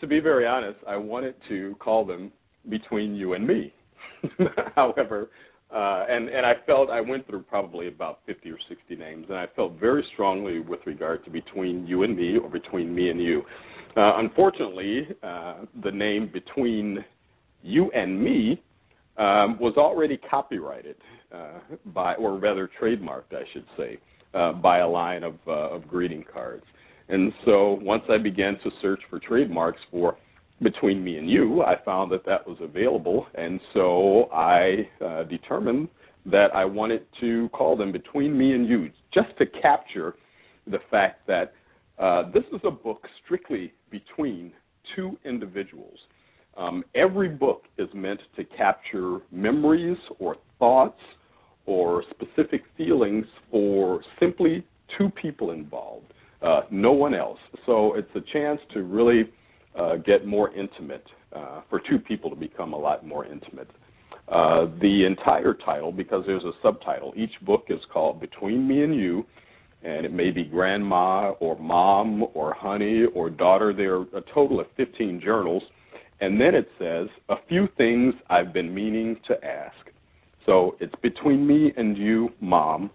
to 0.00 0.06
be 0.06 0.20
very 0.20 0.46
honest, 0.46 0.78
I 0.86 0.96
wanted 0.98 1.34
to 1.48 1.74
call 1.80 2.06
them 2.06 2.30
between 2.68 3.16
you 3.16 3.32
and 3.32 3.44
me 3.44 3.74
However, 4.76 5.30
uh, 5.74 6.04
and 6.08 6.28
and 6.28 6.44
I 6.44 6.54
felt 6.66 6.90
I 6.90 7.00
went 7.00 7.26
through 7.26 7.42
probably 7.42 7.88
about 7.88 8.20
50 8.26 8.50
or 8.50 8.58
60 8.68 8.96
names, 8.96 9.26
and 9.28 9.38
I 9.38 9.46
felt 9.56 9.80
very 9.80 10.04
strongly 10.12 10.60
with 10.60 10.80
regard 10.86 11.24
to 11.24 11.30
between 11.30 11.86
you 11.86 12.02
and 12.02 12.16
me 12.16 12.36
or 12.36 12.48
between 12.48 12.94
me 12.94 13.10
and 13.10 13.20
you. 13.20 13.42
Uh, 13.96 14.18
unfortunately, 14.18 15.08
uh, 15.22 15.64
the 15.82 15.90
name 15.90 16.30
between 16.32 17.04
you 17.62 17.90
and 17.92 18.22
me 18.22 18.62
um, 19.16 19.58
was 19.60 19.74
already 19.76 20.16
copyrighted 20.30 20.96
uh, 21.34 21.58
by, 21.86 22.14
or 22.14 22.38
rather 22.38 22.68
trademarked, 22.80 23.32
I 23.32 23.42
should 23.52 23.66
say, 23.76 23.98
uh, 24.34 24.52
by 24.52 24.78
a 24.78 24.88
line 24.88 25.22
of 25.22 25.34
uh, 25.46 25.70
of 25.70 25.86
greeting 25.88 26.24
cards. 26.32 26.64
And 27.08 27.32
so 27.44 27.78
once 27.82 28.04
I 28.08 28.18
began 28.18 28.54
to 28.64 28.70
search 28.80 29.00
for 29.10 29.18
trademarks 29.18 29.80
for 29.90 30.16
between 30.62 31.02
me 31.02 31.18
and 31.18 31.28
you, 31.28 31.62
I 31.62 31.76
found 31.84 32.10
that 32.12 32.24
that 32.26 32.46
was 32.46 32.58
available, 32.60 33.26
and 33.34 33.60
so 33.74 34.28
I 34.32 34.88
uh, 35.04 35.24
determined 35.24 35.88
that 36.26 36.54
I 36.54 36.64
wanted 36.64 37.04
to 37.20 37.48
call 37.50 37.76
them 37.76 37.92
between 37.92 38.36
me 38.36 38.52
and 38.52 38.68
you, 38.68 38.90
just 39.12 39.36
to 39.38 39.46
capture 39.46 40.14
the 40.66 40.78
fact 40.90 41.26
that 41.26 41.52
uh, 41.98 42.30
this 42.32 42.44
is 42.52 42.60
a 42.64 42.70
book 42.70 43.06
strictly 43.24 43.72
between 43.90 44.52
two 44.94 45.18
individuals. 45.24 45.98
Um, 46.56 46.84
every 46.94 47.28
book 47.28 47.64
is 47.78 47.88
meant 47.94 48.20
to 48.36 48.44
capture 48.44 49.18
memories 49.30 49.96
or 50.18 50.36
thoughts 50.58 51.00
or 51.66 52.04
specific 52.10 52.62
feelings 52.76 53.24
for 53.50 54.02
simply 54.20 54.64
two 54.98 55.10
people 55.10 55.52
involved, 55.52 56.12
uh, 56.42 56.62
no 56.70 56.92
one 56.92 57.14
else. 57.14 57.38
So 57.66 57.94
it's 57.94 58.10
a 58.14 58.20
chance 58.32 58.60
to 58.74 58.82
really 58.82 59.30
uh, 59.78 59.96
get 59.96 60.26
more 60.26 60.52
intimate, 60.54 61.04
uh, 61.34 61.62
for 61.70 61.80
two 61.88 61.98
people 61.98 62.30
to 62.30 62.36
become 62.36 62.72
a 62.72 62.78
lot 62.78 63.06
more 63.06 63.24
intimate. 63.24 63.70
Uh, 64.28 64.66
the 64.80 65.04
entire 65.04 65.54
title, 65.54 65.92
because 65.92 66.24
there's 66.26 66.44
a 66.44 66.52
subtitle, 66.62 67.12
each 67.16 67.32
book 67.42 67.64
is 67.68 67.80
called 67.92 68.20
Between 68.20 68.66
Me 68.66 68.82
and 68.82 68.94
You, 68.94 69.26
and 69.82 70.06
it 70.06 70.12
may 70.12 70.30
be 70.30 70.44
Grandma 70.44 71.30
or 71.40 71.58
Mom 71.58 72.24
or 72.34 72.54
Honey 72.54 73.04
or 73.14 73.30
Daughter. 73.30 73.72
There 73.72 73.96
are 73.96 74.02
a 74.16 74.22
total 74.32 74.60
of 74.60 74.66
15 74.76 75.20
journals. 75.22 75.62
And 76.20 76.40
then 76.40 76.54
it 76.54 76.68
says, 76.78 77.08
A 77.30 77.34
few 77.48 77.68
things 77.76 78.14
I've 78.30 78.52
been 78.52 78.72
meaning 78.72 79.16
to 79.26 79.44
ask. 79.44 79.74
So 80.46 80.76
it's 80.80 80.94
Between 81.02 81.44
Me 81.46 81.72
and 81.76 81.96
You, 81.96 82.30
Mom, 82.40 82.90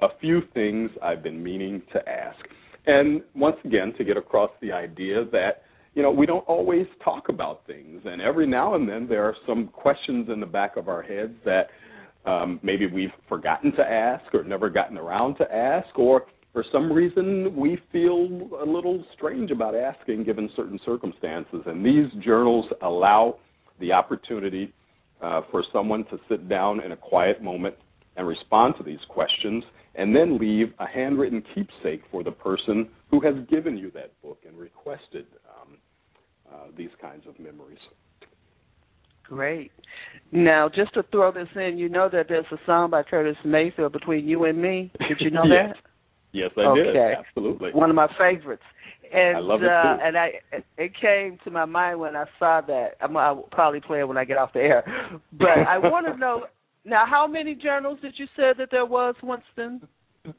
a 0.00 0.08
few 0.20 0.42
things 0.54 0.90
I've 1.02 1.22
been 1.22 1.42
meaning 1.42 1.82
to 1.92 2.08
ask. 2.08 2.38
And 2.86 3.22
once 3.34 3.56
again, 3.64 3.92
to 3.98 4.04
get 4.04 4.16
across 4.16 4.50
the 4.62 4.70
idea 4.72 5.24
that 5.32 5.62
you 5.94 6.02
know, 6.02 6.10
we 6.10 6.26
don't 6.26 6.46
always 6.46 6.86
talk 7.02 7.28
about 7.28 7.66
things, 7.66 8.02
and 8.04 8.20
every 8.20 8.46
now 8.46 8.74
and 8.74 8.88
then 8.88 9.08
there 9.08 9.24
are 9.24 9.34
some 9.46 9.68
questions 9.68 10.28
in 10.32 10.40
the 10.40 10.46
back 10.46 10.76
of 10.76 10.88
our 10.88 11.02
heads 11.02 11.34
that 11.44 11.68
um, 12.24 12.60
maybe 12.62 12.86
we've 12.86 13.12
forgotten 13.28 13.72
to 13.72 13.82
ask 13.82 14.32
or 14.34 14.44
never 14.44 14.68
gotten 14.68 14.98
around 14.98 15.36
to 15.36 15.52
ask, 15.52 15.98
or 15.98 16.26
for 16.52 16.64
some 16.72 16.92
reason 16.92 17.54
we 17.56 17.78
feel 17.92 18.48
a 18.62 18.66
little 18.66 19.04
strange 19.14 19.50
about 19.50 19.74
asking 19.74 20.24
given 20.24 20.50
certain 20.56 20.78
circumstances. 20.84 21.62
And 21.66 21.84
these 21.84 22.10
journals 22.24 22.66
allow 22.82 23.38
the 23.80 23.92
opportunity 23.92 24.72
uh, 25.22 25.42
for 25.50 25.64
someone 25.72 26.04
to 26.06 26.18
sit 26.28 26.48
down 26.48 26.82
in 26.82 26.92
a 26.92 26.96
quiet 26.96 27.42
moment 27.42 27.74
and 28.16 28.26
respond 28.26 28.74
to 28.78 28.82
these 28.82 28.98
questions, 29.08 29.64
and 29.94 30.14
then 30.14 30.38
leave 30.38 30.72
a 30.78 30.86
handwritten 30.86 31.42
keepsake 31.54 32.02
for 32.10 32.22
the 32.22 32.30
person 32.30 32.88
who 33.10 33.20
has 33.20 33.34
given 33.48 33.76
you 33.76 33.90
that 33.92 34.20
book 34.22 34.38
and 34.46 34.56
requested 34.56 35.26
um, 35.60 35.78
uh, 36.52 36.66
these 36.76 36.90
kinds 37.00 37.26
of 37.26 37.38
memories. 37.38 37.78
Great. 39.24 39.70
Now, 40.32 40.70
just 40.74 40.94
to 40.94 41.02
throw 41.10 41.32
this 41.32 41.48
in, 41.54 41.76
you 41.76 41.88
know 41.88 42.08
that 42.10 42.26
there's 42.28 42.46
a 42.50 42.56
song 42.64 42.90
by 42.90 43.02
Curtis 43.02 43.36
Mayfield 43.44 43.92
between 43.92 44.26
you 44.26 44.44
and 44.44 44.60
me. 44.60 44.90
Did 45.06 45.18
you 45.20 45.30
know 45.30 45.44
yes. 45.44 45.74
that? 45.82 45.90
Yes, 46.32 46.50
I 46.56 46.60
okay. 46.60 46.82
did. 46.82 46.96
Absolutely. 46.96 47.70
One 47.72 47.90
of 47.90 47.96
my 47.96 48.08
favorites. 48.18 48.62
And 49.12 49.38
I 49.38 49.40
love 49.40 49.62
it 49.62 49.68
uh, 49.68 49.96
and 50.02 50.18
I 50.18 50.32
it 50.76 50.92
came 51.00 51.38
to 51.44 51.50
my 51.50 51.64
mind 51.64 51.98
when 51.98 52.14
I 52.14 52.24
saw 52.38 52.60
that. 52.66 52.90
I'm, 53.00 53.16
I'll 53.16 53.48
probably 53.50 53.80
play 53.80 54.00
it 54.00 54.08
when 54.08 54.18
I 54.18 54.24
get 54.26 54.36
off 54.36 54.52
the 54.52 54.60
air. 54.60 54.84
But 55.32 55.48
I 55.66 55.78
want 55.78 56.06
to 56.06 56.16
know 56.18 56.44
now 56.88 57.04
how 57.06 57.26
many 57.26 57.54
journals 57.54 57.98
did 58.02 58.14
you 58.16 58.26
say 58.36 58.52
that 58.56 58.68
there 58.70 58.86
was, 58.86 59.14
Winston? 59.22 59.86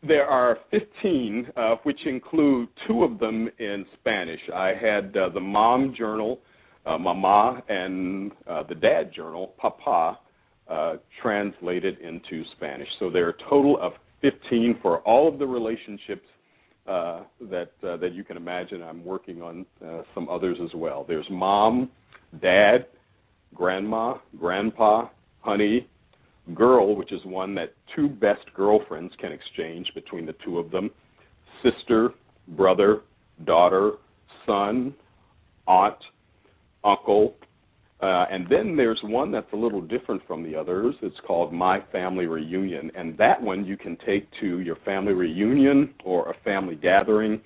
There 0.07 0.25
are 0.25 0.57
15, 0.71 1.47
uh, 1.55 1.75
which 1.83 1.99
include 2.05 2.69
two 2.87 3.03
of 3.03 3.19
them 3.19 3.49
in 3.59 3.85
Spanish. 3.99 4.39
I 4.53 4.73
had 4.79 5.15
uh, 5.15 5.29
the 5.29 5.39
mom 5.39 5.95
journal, 5.97 6.39
uh, 6.85 6.97
Mama, 6.97 7.63
and 7.69 8.31
uh, 8.47 8.63
the 8.63 8.75
dad 8.75 9.11
journal, 9.15 9.53
Papa, 9.57 10.19
uh, 10.69 10.95
translated 11.21 11.97
into 11.99 12.43
Spanish. 12.55 12.87
So 12.99 13.09
there 13.09 13.25
are 13.25 13.29
a 13.29 13.49
total 13.49 13.79
of 13.81 13.93
15 14.21 14.79
for 14.81 14.99
all 14.99 15.27
of 15.27 15.39
the 15.39 15.47
relationships 15.47 16.27
uh, 16.87 17.23
that 17.41 17.71
that 17.81 18.13
you 18.13 18.23
can 18.23 18.35
imagine. 18.35 18.81
I'm 18.81 19.05
working 19.05 19.41
on 19.41 19.65
some 20.15 20.27
others 20.27 20.57
as 20.63 20.71
well. 20.75 21.05
There's 21.07 21.27
mom, 21.29 21.89
dad, 22.41 22.87
grandma, 23.53 24.17
grandpa, 24.39 25.07
honey, 25.41 25.87
girl, 26.55 26.95
which 26.95 27.11
is 27.11 27.19
one 27.25 27.55
that 27.55 27.73
two 27.95 28.07
best 28.07 28.45
girlfriends 28.55 29.13
can 29.19 29.31
exchange 29.31 29.87
between 29.95 30.25
the 30.25 30.35
two 30.43 30.59
of 30.59 30.71
them, 30.71 30.89
sister, 31.63 32.11
brother, 32.49 33.01
daughter, 33.45 33.93
son, 34.45 34.93
aunt, 35.67 35.97
uncle, 36.83 37.35
Uh, 38.01 38.25
and 38.31 38.47
then 38.49 38.77
there's 38.77 38.99
one 39.03 39.29
that's 39.29 39.51
a 39.51 39.55
little 39.57 39.81
different 39.81 40.21
from 40.25 40.41
the 40.41 40.55
others. 40.55 40.95
It's 41.01 41.19
called 41.27 41.51
My 41.51 41.81
Family 41.91 42.27
Reunion. 42.27 42.89
And 42.95 43.17
that 43.17 43.41
one 43.41 43.65
you 43.65 43.75
can 43.75 43.97
take 44.05 44.25
to 44.39 44.59
your 44.61 44.77
family 44.85 45.11
reunion 45.11 45.93
or 46.05 46.29
a 46.29 46.33
family 46.45 46.75
gathering 46.75 47.41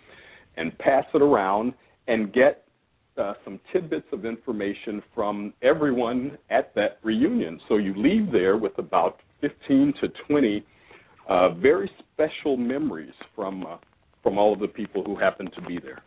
and 0.57 0.77
pass 0.77 1.05
it 1.15 1.23
around 1.23 1.73
and 2.07 2.31
get 2.31 2.65
uh, 3.17 3.33
some 3.43 3.59
tidbits 3.71 4.07
of 4.11 4.25
information 4.25 5.01
from 5.13 5.53
everyone 5.61 6.37
at 6.49 6.73
that 6.75 6.99
reunion. 7.03 7.59
So 7.67 7.77
you 7.77 7.93
leave 7.95 8.31
there 8.31 8.57
with 8.57 8.77
about 8.77 9.19
15 9.41 9.93
to 10.01 10.07
20 10.27 10.65
uh, 11.29 11.49
very 11.53 11.89
special 12.13 12.57
memories 12.57 13.13
from 13.35 13.65
uh, 13.65 13.77
from 14.21 14.37
all 14.37 14.53
of 14.53 14.59
the 14.59 14.67
people 14.67 15.03
who 15.03 15.17
happen 15.17 15.49
to 15.51 15.61
be 15.61 15.79
there. 15.79 16.01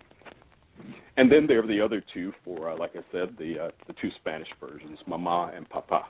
And 1.19 1.31
then 1.31 1.47
there 1.47 1.63
are 1.63 1.67
the 1.67 1.81
other 1.81 2.03
two 2.13 2.33
for, 2.45 2.71
uh, 2.71 2.79
like 2.79 2.93
I 2.95 3.01
said, 3.13 3.37
the 3.39 3.67
uh, 3.67 3.71
the 3.87 3.95
two 4.01 4.11
Spanish 4.21 4.49
versions, 4.61 4.99
Mama 5.07 5.53
and 5.55 5.69
Papa. 5.69 6.05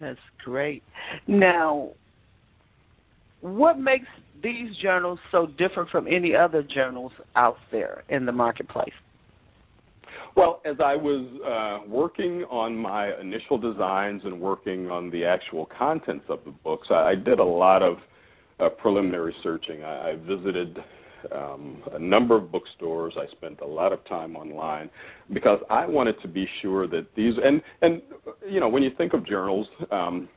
That's 0.00 0.18
great. 0.44 0.82
Now, 1.26 1.90
what 3.40 3.78
makes 3.78 4.06
these 4.42 4.74
journals 4.82 5.18
so 5.30 5.46
different 5.46 5.90
from 5.90 6.06
any 6.06 6.34
other 6.34 6.62
journals 6.62 7.12
out 7.36 7.56
there 7.70 8.02
in 8.08 8.26
the 8.26 8.32
marketplace? 8.32 8.92
Well, 10.34 10.62
as 10.64 10.76
I 10.82 10.96
was 10.96 11.26
uh, 11.44 11.88
working 11.88 12.44
on 12.44 12.76
my 12.76 13.18
initial 13.20 13.58
designs 13.58 14.22
and 14.24 14.40
working 14.40 14.90
on 14.90 15.10
the 15.10 15.24
actual 15.24 15.68
contents 15.78 16.24
of 16.28 16.40
the 16.44 16.50
books, 16.50 16.88
I, 16.90 17.10
I 17.10 17.14
did 17.14 17.38
a 17.38 17.44
lot 17.44 17.82
of 17.82 17.98
uh, 18.58 18.70
preliminary 18.70 19.34
searching. 19.42 19.84
I, 19.84 20.10
I 20.10 20.16
visited 20.16 20.78
um, 21.34 21.82
a 21.92 21.98
number 21.98 22.36
of 22.36 22.50
bookstores. 22.50 23.14
I 23.16 23.30
spent 23.32 23.60
a 23.60 23.66
lot 23.66 23.92
of 23.92 24.04
time 24.08 24.36
online 24.36 24.90
because 25.32 25.60
I 25.70 25.86
wanted 25.86 26.20
to 26.22 26.28
be 26.28 26.48
sure 26.62 26.88
that 26.88 27.06
these 27.14 27.34
and 27.44 27.62
and 27.82 28.02
you 28.48 28.58
know 28.58 28.68
when 28.68 28.82
you 28.82 28.90
think 28.96 29.12
of 29.14 29.26
journals. 29.26 29.66
Um, 29.90 30.28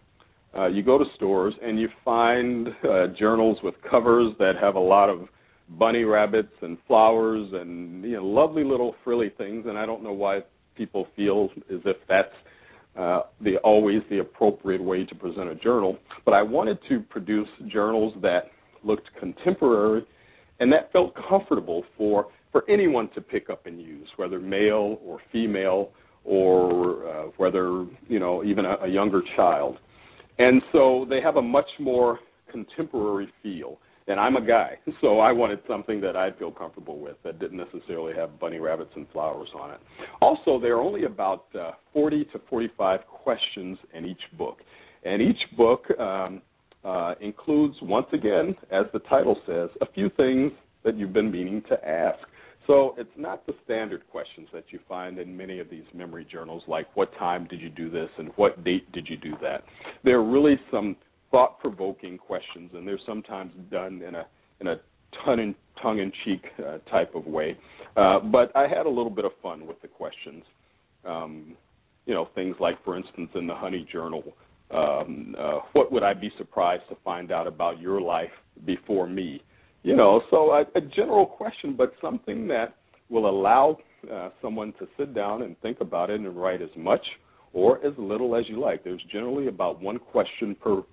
uh, 0.57 0.67
you 0.67 0.81
go 0.81 0.97
to 0.97 1.03
stores 1.17 1.53
and 1.61 1.77
you 1.77 1.89
find 2.05 2.69
uh, 2.89 3.07
journals 3.19 3.57
with 3.61 3.75
covers 3.91 4.31
that 4.39 4.53
have 4.55 4.75
a 4.75 4.79
lot 4.79 5.09
of 5.09 5.27
bunny 5.69 6.03
rabbits 6.03 6.53
and 6.61 6.77
flowers 6.87 7.47
and 7.53 8.03
you 8.03 8.13
know 8.13 8.25
lovely 8.25 8.63
little 8.63 8.95
frilly 9.03 9.31
things 9.37 9.65
and 9.67 9.77
I 9.77 9.85
don't 9.85 10.03
know 10.03 10.13
why 10.13 10.41
people 10.75 11.07
feel 11.15 11.49
as 11.71 11.79
if 11.85 11.97
that's 12.07 12.33
uh, 12.97 13.21
the 13.41 13.57
always 13.57 14.01
the 14.09 14.19
appropriate 14.19 14.81
way 14.81 15.03
to 15.05 15.15
present 15.15 15.49
a 15.49 15.55
journal 15.55 15.97
but 16.23 16.33
I 16.33 16.41
wanted 16.41 16.77
to 16.89 16.99
produce 16.99 17.47
journals 17.67 18.13
that 18.21 18.51
looked 18.83 19.09
contemporary 19.19 20.05
and 20.59 20.71
that 20.71 20.91
felt 20.91 21.13
comfortable 21.27 21.83
for 21.97 22.27
for 22.51 22.63
anyone 22.69 23.09
to 23.13 23.19
pick 23.19 23.49
up 23.49 23.65
and 23.65 23.81
use 23.81 24.07
whether 24.15 24.39
male 24.39 24.99
or 25.03 25.19
female 25.31 25.89
or 26.23 27.07
uh, 27.07 27.23
whether 27.37 27.85
you 28.07 28.19
know 28.19 28.43
even 28.43 28.65
a, 28.65 28.77
a 28.83 28.87
younger 28.87 29.21
child. 29.35 29.77
And 30.37 30.61
so 30.71 31.05
they 31.09 31.21
have 31.21 31.35
a 31.37 31.41
much 31.41 31.67
more 31.79 32.19
contemporary 32.51 33.27
feel 33.43 33.77
and 34.07 34.19
I'm 34.19 34.35
a 34.35 34.45
guy, 34.45 34.77
so 35.01 35.19
I 35.19 35.31
wanted 35.31 35.59
something 35.67 36.01
that 36.01 36.15
I'd 36.15 36.37
feel 36.37 36.51
comfortable 36.51 36.99
with 36.99 37.17
that 37.23 37.39
didn't 37.39 37.57
necessarily 37.57 38.13
have 38.15 38.39
bunny 38.39 38.59
rabbits 38.59 38.91
and 38.95 39.07
flowers 39.11 39.49
on 39.59 39.71
it. 39.71 39.79
Also, 40.21 40.59
there 40.59 40.75
are 40.75 40.81
only 40.81 41.05
about 41.05 41.45
uh, 41.59 41.71
40 41.93 42.25
to 42.25 42.41
45 42.49 43.01
questions 43.07 43.77
in 43.93 44.05
each 44.05 44.37
book, 44.37 44.59
and 45.03 45.21
each 45.21 45.57
book 45.57 45.85
um, 45.99 46.41
uh, 46.83 47.15
includes, 47.19 47.75
once 47.81 48.07
again, 48.13 48.55
as 48.71 48.85
the 48.93 48.99
title 48.99 49.37
says, 49.45 49.69
a 49.81 49.91
few 49.93 50.09
things 50.17 50.51
that 50.83 50.95
you've 50.97 51.13
been 51.13 51.31
meaning 51.31 51.63
to 51.69 51.87
ask. 51.87 52.19
So 52.67 52.95
it's 52.97 53.09
not 53.15 53.45
the 53.45 53.53
standard 53.63 54.03
questions 54.09 54.47
that 54.53 54.65
you 54.69 54.79
find 54.87 55.19
in 55.19 55.35
many 55.35 55.59
of 55.59 55.69
these 55.69 55.83
memory 55.93 56.25
journals, 56.31 56.63
like 56.67 56.87
what 56.95 57.15
time 57.17 57.47
did 57.47 57.61
you 57.61 57.69
do 57.69 57.89
this 57.89 58.09
and 58.17 58.29
what 58.37 58.63
date 58.63 58.91
did 58.91 59.07
you 59.07 59.17
do 59.17 59.33
that. 59.41 59.63
There 60.03 60.17
are 60.17 60.23
really 60.23 60.59
some 60.71 60.95
thought 61.35 61.59
provoking 61.59 62.17
questions, 62.17 62.71
and 62.73 62.87
they're 62.87 62.97
sometimes 63.05 63.51
done 63.69 64.01
in 64.01 64.15
a 64.15 64.25
in 64.61 64.67
a 64.67 64.75
tongue 65.25 65.39
in 65.39 65.53
tongue 65.81 65.99
in 65.99 66.09
cheek 66.23 66.41
uh, 66.65 66.77
type 66.89 67.13
of 67.13 67.25
way. 67.25 67.57
Uh, 67.97 68.19
but 68.19 68.55
I 68.55 68.69
had 68.69 68.85
a 68.85 68.89
little 68.89 69.09
bit 69.09 69.25
of 69.25 69.33
fun 69.43 69.67
with 69.67 69.81
the 69.81 69.89
questions. 69.89 70.45
Um, 71.03 71.57
you 72.05 72.13
know, 72.13 72.29
things 72.35 72.55
like, 72.61 72.81
for 72.85 72.95
instance, 72.95 73.29
in 73.35 73.47
the 73.47 73.53
Honey 73.53 73.85
Journal, 73.91 74.23
um, 74.71 75.35
uh, 75.37 75.59
what 75.73 75.91
would 75.91 76.03
I 76.03 76.13
be 76.13 76.31
surprised 76.37 76.83
to 76.87 76.95
find 77.03 77.33
out 77.33 77.47
about 77.47 77.81
your 77.81 77.99
life 77.99 78.35
before 78.65 79.05
me? 79.05 79.41
You 79.83 79.97
know, 79.97 80.21
so 80.31 80.51
a, 80.51 80.61
a 80.77 80.81
general 80.81 81.25
question, 81.25 81.75
but 81.75 81.93
something 81.99 82.47
that 82.47 82.77
will 83.09 83.29
allow 83.29 83.77
uh, 84.09 84.29
someone 84.41 84.71
to 84.79 84.87
sit 84.97 85.13
down 85.13 85.41
and 85.41 85.59
think 85.59 85.81
about 85.81 86.09
it 86.09 86.21
and 86.21 86.33
write 86.37 86.61
as 86.61 86.69
much 86.77 87.05
or 87.51 87.85
as 87.85 87.93
little 87.97 88.37
as 88.37 88.45
you 88.47 88.57
like. 88.57 88.85
There's 88.85 89.03
generally 89.11 89.47
about 89.47 89.81
one 89.81 89.99
question 89.99 90.55
per 90.55 90.83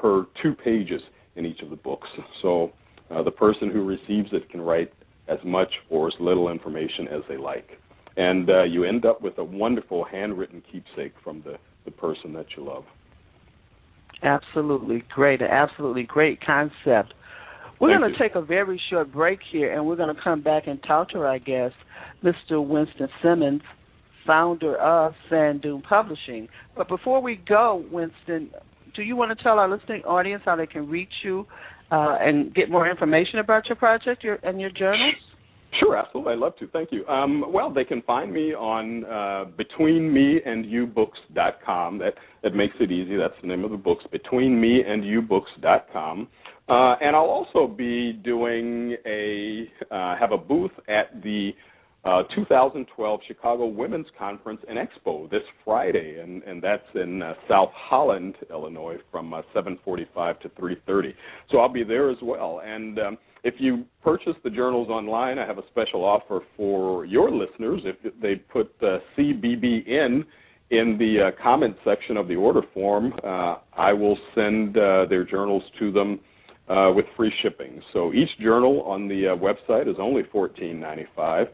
per 0.00 0.26
two 0.42 0.54
pages 0.54 1.00
in 1.36 1.46
each 1.46 1.60
of 1.60 1.70
the 1.70 1.76
books. 1.76 2.08
So 2.42 2.72
uh, 3.10 3.22
the 3.22 3.30
person 3.30 3.70
who 3.70 3.84
receives 3.84 4.28
it 4.32 4.48
can 4.50 4.60
write 4.60 4.92
as 5.28 5.38
much 5.44 5.72
or 5.90 6.08
as 6.08 6.14
little 6.20 6.50
information 6.50 7.08
as 7.08 7.22
they 7.28 7.36
like. 7.36 7.68
And 8.16 8.50
uh, 8.50 8.64
you 8.64 8.84
end 8.84 9.04
up 9.04 9.22
with 9.22 9.38
a 9.38 9.44
wonderful 9.44 10.04
handwritten 10.04 10.62
keepsake 10.72 11.14
from 11.22 11.42
the, 11.42 11.56
the 11.84 11.90
person 11.90 12.32
that 12.32 12.46
you 12.56 12.64
love. 12.64 12.84
Absolutely 14.22 15.04
great. 15.14 15.40
Absolutely 15.42 16.02
great 16.02 16.40
concept. 16.44 17.14
We're 17.80 17.96
going 17.96 18.12
to 18.12 18.18
take 18.18 18.34
a 18.34 18.42
very 18.42 18.80
short 18.90 19.12
break 19.12 19.38
here, 19.52 19.72
and 19.72 19.86
we're 19.86 19.94
going 19.94 20.14
to 20.14 20.20
come 20.20 20.42
back 20.42 20.66
and 20.66 20.82
talk 20.82 21.10
to 21.10 21.18
our 21.20 21.38
guest, 21.38 21.76
Mr. 22.24 22.66
Winston 22.66 23.08
Simmonds, 23.22 23.62
founder 24.26 24.76
of 24.76 25.12
Sand 25.30 25.62
Dune 25.62 25.82
Publishing. 25.82 26.48
But 26.76 26.88
before 26.88 27.22
we 27.22 27.36
go, 27.48 27.84
Winston, 27.92 28.50
do 28.98 29.04
you 29.04 29.14
want 29.14 29.30
to 29.36 29.42
tell 29.44 29.60
our 29.60 29.70
listening 29.70 30.02
audience 30.02 30.42
how 30.44 30.56
they 30.56 30.66
can 30.66 30.88
reach 30.88 31.12
you 31.22 31.46
uh, 31.92 32.18
and 32.20 32.52
get 32.52 32.68
more 32.68 32.90
information 32.90 33.38
about 33.38 33.66
your 33.66 33.76
project 33.76 34.24
your, 34.24 34.40
and 34.42 34.60
your 34.60 34.70
journals? 34.70 35.14
Sure, 35.78 35.96
absolutely. 35.96 36.32
I'd 36.32 36.40
love 36.40 36.56
to. 36.56 36.66
Thank 36.66 36.90
you. 36.90 37.06
Um, 37.06 37.52
well, 37.52 37.72
they 37.72 37.84
can 37.84 38.02
find 38.02 38.32
me 38.32 38.54
on 38.54 39.04
uh, 39.04 39.44
betweenmeandyouBooks.com. 39.56 41.98
That 41.98 42.14
that 42.42 42.56
makes 42.56 42.74
it 42.80 42.90
easy. 42.90 43.16
That's 43.16 43.40
the 43.40 43.46
name 43.46 43.62
of 43.64 43.70
the 43.70 43.76
books. 43.76 44.04
BetweenmeandyouBooks.com. 44.12 46.26
Uh, 46.68 46.96
and 47.00 47.14
I'll 47.14 47.22
also 47.22 47.68
be 47.68 48.12
doing 48.12 48.96
a 49.06 49.70
uh, 49.92 50.16
have 50.18 50.32
a 50.32 50.38
booth 50.38 50.72
at 50.88 51.22
the 51.22 51.52
uh, 52.04 52.22
2012 52.34 53.20
Chicago 53.26 53.66
Women's 53.66 54.06
Conference 54.16 54.60
and 54.68 54.78
Expo 54.78 55.28
this 55.30 55.42
Friday, 55.64 56.20
and, 56.20 56.42
and 56.44 56.62
that's 56.62 56.86
in 56.94 57.22
uh, 57.22 57.34
South 57.48 57.70
Holland, 57.74 58.36
Illinois, 58.50 58.96
from 59.10 59.34
uh, 59.34 59.42
7:45 59.54 60.40
to 60.40 60.48
3:30. 60.50 61.12
So 61.50 61.58
I'll 61.58 61.68
be 61.68 61.82
there 61.82 62.08
as 62.08 62.18
well. 62.22 62.62
And 62.64 62.98
um, 63.00 63.18
if 63.42 63.54
you 63.58 63.84
purchase 64.02 64.34
the 64.44 64.50
journals 64.50 64.88
online, 64.88 65.38
I 65.40 65.46
have 65.46 65.58
a 65.58 65.66
special 65.70 66.04
offer 66.04 66.40
for 66.56 67.04
your 67.04 67.30
listeners. 67.32 67.82
If 67.84 67.96
they 68.22 68.36
put 68.36 68.72
uh, 68.80 68.98
CBBN 69.16 70.24
in 70.70 70.98
the 70.98 71.32
uh, 71.32 71.42
comment 71.42 71.76
section 71.84 72.16
of 72.16 72.28
the 72.28 72.36
order 72.36 72.62
form, 72.72 73.12
uh, 73.24 73.56
I 73.76 73.92
will 73.92 74.16
send 74.36 74.78
uh, 74.78 75.06
their 75.10 75.24
journals 75.24 75.64
to 75.80 75.90
them. 75.90 76.20
Uh, 76.68 76.92
with 76.92 77.06
free 77.16 77.32
shipping. 77.40 77.80
So 77.94 78.12
each 78.12 78.28
journal 78.38 78.82
on 78.82 79.08
the 79.08 79.28
uh, 79.28 79.36
website 79.36 79.88
is 79.88 79.96
only 79.98 80.22
$14.95 80.24 81.48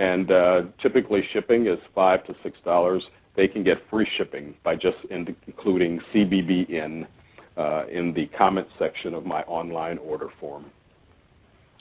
and 0.00 0.32
uh, 0.32 0.62
typically 0.82 1.20
shipping 1.34 1.66
is 1.66 1.78
five 1.94 2.24
to 2.24 2.34
six 2.42 2.56
dollars. 2.64 3.04
They 3.36 3.46
can 3.46 3.62
get 3.62 3.76
free 3.90 4.08
shipping 4.16 4.54
by 4.64 4.74
just 4.74 4.96
including 5.10 6.00
CBBN 6.12 7.06
uh, 7.56 7.84
in 7.92 8.12
the 8.14 8.26
comment 8.36 8.66
section 8.78 9.12
of 9.12 9.26
my 9.26 9.42
online 9.42 9.98
order 9.98 10.28
form. 10.40 10.64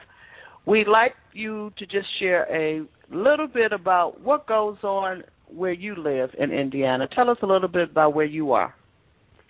we'd 0.64 0.88
like 0.88 1.12
you 1.34 1.70
to 1.78 1.84
just 1.84 2.06
share 2.18 2.46
a 2.50 2.86
little 3.14 3.46
bit 3.46 3.72
about 3.72 4.22
what 4.22 4.46
goes 4.46 4.78
on 4.82 5.22
where 5.50 5.72
you 5.72 5.94
live 5.96 6.30
in 6.38 6.50
Indiana. 6.50 7.08
Tell 7.14 7.30
us 7.30 7.38
a 7.42 7.46
little 7.46 7.68
bit 7.68 7.90
about 7.90 8.14
where 8.14 8.26
you 8.26 8.52
are. 8.52 8.74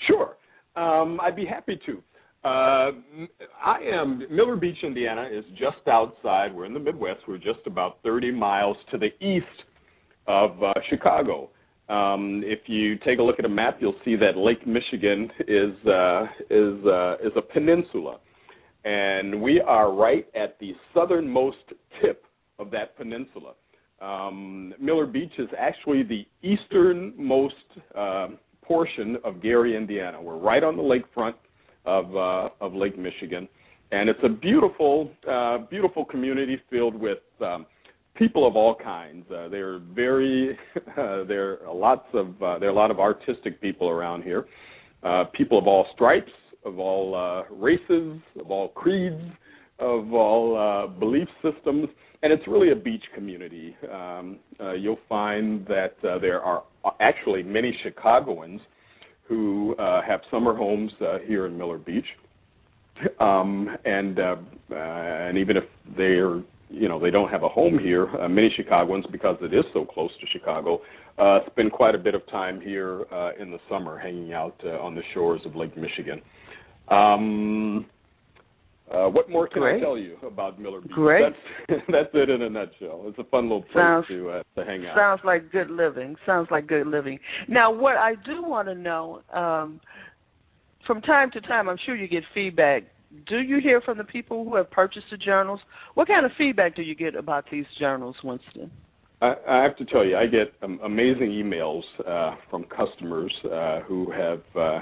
Sure. 0.07 0.37
Um, 0.77 1.21
I'd 1.21 1.37
be 1.37 1.47
happy 1.47 1.79
to. 1.87 2.03
Uh, 2.45 2.93
I 3.65 3.81
am 3.93 4.23
Miller 4.31 4.57
Beach, 4.57 4.79
Indiana 4.85 5.29
is 5.31 5.45
just 5.59 5.87
outside. 5.89 6.55
We're 6.55 6.67
in 6.67 6.75
the 6.75 6.81
Midwest. 6.81 7.21
We're 7.27 7.37
just 7.37 7.67
about 7.67 7.99
30 8.05 8.31
miles 8.31 8.77
to 8.93 8.99
the 8.99 9.09
east 9.25 9.47
of 10.29 10.63
uh, 10.63 10.73
Chicago. 10.89 11.51
Um, 11.89 12.43
if 12.45 12.61
you 12.67 12.97
take 12.99 13.19
a 13.19 13.23
look 13.23 13.39
at 13.39 13.45
a 13.45 13.49
map, 13.49 13.79
you'll 13.81 13.97
see 14.05 14.15
that 14.17 14.37
Lake 14.37 14.67
Michigan 14.67 15.31
is 15.49 15.87
uh, 15.87 16.27
is 16.51 16.85
uh, 16.85 17.17
is 17.25 17.33
a 17.35 17.41
peninsula, 17.41 18.19
and 18.85 19.41
we 19.41 19.61
are 19.61 19.91
right 19.91 20.27
at 20.35 20.59
the 20.61 20.75
southernmost 20.93 21.57
tip 22.01 22.25
of 22.59 22.71
that 22.73 22.97
peninsula. 22.99 23.55
Um, 24.01 24.75
Miller 24.81 25.07
Beach 25.07 25.33
is 25.39 25.49
actually 25.59 26.03
the 26.03 26.27
easternmost 26.43 27.55
uh, 27.97 28.29
portion 28.63 29.17
of 29.25 29.43
Gary, 29.43 29.77
Indiana. 29.77 30.21
We're 30.21 30.37
right 30.37 30.63
on 30.63 30.77
the 30.77 30.83
lakefront 30.83 31.35
of 31.85 32.15
uh, 32.15 32.51
of 32.65 32.75
Lake 32.75 32.99
Michigan, 32.99 33.49
and 33.93 34.09
it's 34.09 34.21
a 34.23 34.29
beautiful 34.29 35.11
uh, 35.29 35.59
beautiful 35.71 36.05
community 36.05 36.61
filled 36.71 36.95
with 36.95 37.19
um, 37.41 37.67
people 38.15 38.47
of 38.47 38.57
all 38.57 38.75
kinds. 38.75 39.25
Uh, 39.31 39.49
they're 39.49 39.79
very 39.79 40.59
uh, 40.77 41.25
there 41.25 41.67
are 41.67 41.75
lots 41.75 42.07
of 42.13 42.41
uh, 42.43 42.59
there 42.59 42.69
are 42.69 42.73
a 42.73 42.77
lot 42.77 42.91
of 42.91 43.01
artistic 43.01 43.61
people 43.61 43.89
around 43.89 44.23
here. 44.23 44.47
Uh, 45.03 45.25
people 45.33 45.59
of 45.59 45.67
all 45.67 45.87
stripes, 45.95 46.33
of 46.65 46.79
all 46.79 47.15
uh, 47.15 47.55
races, 47.55 48.21
of 48.39 48.51
all 48.51 48.69
creeds, 48.69 49.23
of 49.79 50.13
all 50.13 50.57
uh, 50.57 50.87
belief 50.99 51.29
systems, 51.41 51.89
and 52.23 52.33
it's 52.33 52.47
really 52.49 52.73
a 52.73 52.77
beach 52.77 53.05
community. 53.15 53.77
Um, 53.93 54.39
uh, 54.61 54.73
you'll 54.73 54.99
find 55.09 55.67
that 55.67 55.95
uh, 56.03 56.19
there 56.19 56.41
are 56.41 56.65
actually 57.01 57.43
many 57.43 57.77
Chicagoans 57.83 58.61
who 59.25 59.77
uh, 59.77 60.03
have 60.03 60.21
summer 60.31 60.55
homes 60.55 60.91
uh, 61.01 61.19
here 61.27 61.47
in 61.47 61.57
Miller 61.57 61.79
Beach, 61.79 62.07
um, 63.21 63.77
and 63.85 64.19
uh, 64.19 64.37
uh, 64.71 64.75
and 64.75 65.39
even 65.39 65.57
if 65.57 65.65
they're 65.97 66.43
you 66.71 66.89
know 66.89 66.99
they 66.99 67.11
don't 67.11 67.29
have 67.31 67.43
a 67.43 67.49
home 67.49 67.79
here. 67.79 68.09
Uh, 68.21 68.29
many 68.29 68.51
Chicagoans, 68.57 69.05
because 69.13 69.37
it 69.41 69.55
is 69.55 69.65
so 69.73 69.85
close 69.85 70.11
to 70.21 70.27
Chicago, 70.33 70.81
uh, 71.19 71.41
spend 71.51 71.73
quite 71.73 71.95
a 71.95 71.99
bit 71.99 72.15
of 72.15 72.27
time 72.29 72.61
here 72.61 73.05
uh, 73.13 73.31
in 73.39 73.51
the 73.51 73.59
summer, 73.69 73.99
hanging 73.99 74.33
out 74.33 74.59
uh, 74.65 74.81
on 74.81 74.95
the 74.95 75.03
shores 75.15 75.41
of 75.45 75.55
Lake 75.57 75.77
Michigan. 75.77 76.21
Um, 76.89 77.87
uh, 78.93 79.09
what 79.09 79.29
more 79.29 79.47
can 79.49 79.63
Great. 79.63 79.77
I 79.77 79.81
tell 79.81 79.99
you 79.99 80.17
about 80.27 80.61
Miller 80.61 80.81
Beach? 80.81 80.93
Great. 80.93 81.33
That's, 81.69 81.83
that's 81.89 82.09
it 82.15 82.31
in 82.31 82.43
a 82.43 82.49
nutshell. 82.51 83.05
It's 83.07 83.19
a 83.19 83.25
fun 83.25 83.45
little 83.45 83.63
place 83.63 83.75
Sounds- 83.75 84.07
to 84.09 84.31
uh, 84.31 84.43
to 84.57 84.65
hang 84.65 84.87
out. 84.87 84.97
Sounds 84.97 85.21
like 85.25 85.53
good 85.53 85.71
living. 85.71 86.17
Sounds 86.27 86.49
like 86.51 86.67
good 86.67 86.87
living. 86.87 87.19
Now, 87.49 87.71
what 87.73 87.97
I 87.97 88.15
do 88.25 88.43
want 88.43 88.69
to 88.69 88.75
know, 88.75 89.23
um, 89.33 89.81
from 90.87 91.01
time 91.03 91.31
to 91.33 91.41
time, 91.43 91.69
I'm 91.69 91.79
sure 91.85 91.95
you 91.95 92.09
get 92.09 92.23
feedback. 92.35 92.85
Do 93.27 93.39
you 93.39 93.59
hear 93.61 93.81
from 93.81 93.97
the 93.99 94.05
people 94.05 94.45
who 94.45 94.57
have 94.57 94.71
purchased 94.71 95.07
the 95.11 95.17
journals? 95.17 95.61
What 95.95 96.09
kind 96.09 96.27
of 96.27 96.33
feedback 96.37 96.77
do 96.77 96.83
you 96.83 96.95
get 96.95 97.15
about 97.15 97.45
these 97.51 97.65
journals, 97.79 98.17
Winston? 98.23 98.71
I, 99.21 99.35
I 99.49 99.63
have 99.63 99.77
to 99.79 99.85
tell 99.87 100.05
you, 100.05 100.17
I 100.17 100.27
get 100.27 100.53
um, 100.63 100.79
amazing 100.85 101.31
emails 101.31 101.83
uh, 102.07 102.37
from 102.51 102.65
customers 102.65 103.35
uh, 103.53 103.81
who 103.81 104.13
have 104.13 104.43
uh, 104.55 104.81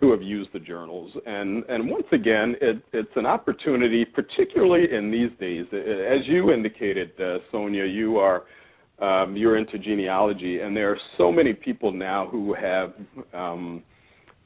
who 0.00 0.12
have 0.12 0.22
used 0.22 0.50
the 0.52 0.60
journals, 0.60 1.10
and 1.26 1.64
and 1.68 1.90
once 1.90 2.06
again, 2.12 2.54
it, 2.60 2.82
it's 2.92 3.10
an 3.16 3.26
opportunity, 3.26 4.04
particularly 4.04 4.92
in 4.92 5.10
these 5.10 5.30
days. 5.40 5.66
As 5.72 6.26
you 6.26 6.52
indicated, 6.52 7.10
uh, 7.20 7.38
Sonia, 7.50 7.84
you 7.84 8.18
are 8.18 8.44
um, 9.00 9.36
you're 9.36 9.56
into 9.56 9.78
genealogy, 9.78 10.60
and 10.60 10.76
there 10.76 10.90
are 10.90 10.98
so 11.16 11.32
many 11.32 11.52
people 11.52 11.92
now 11.92 12.28
who 12.30 12.54
have 12.54 12.92
um, 13.34 13.82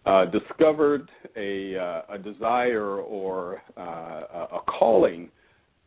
uh, 0.07 0.25
discovered 0.27 1.11
a 1.37 1.77
uh, 1.77 2.15
a 2.15 2.19
desire 2.19 2.97
or 3.01 3.63
uh, 3.77 3.81
a 3.81 4.59
calling 4.79 5.31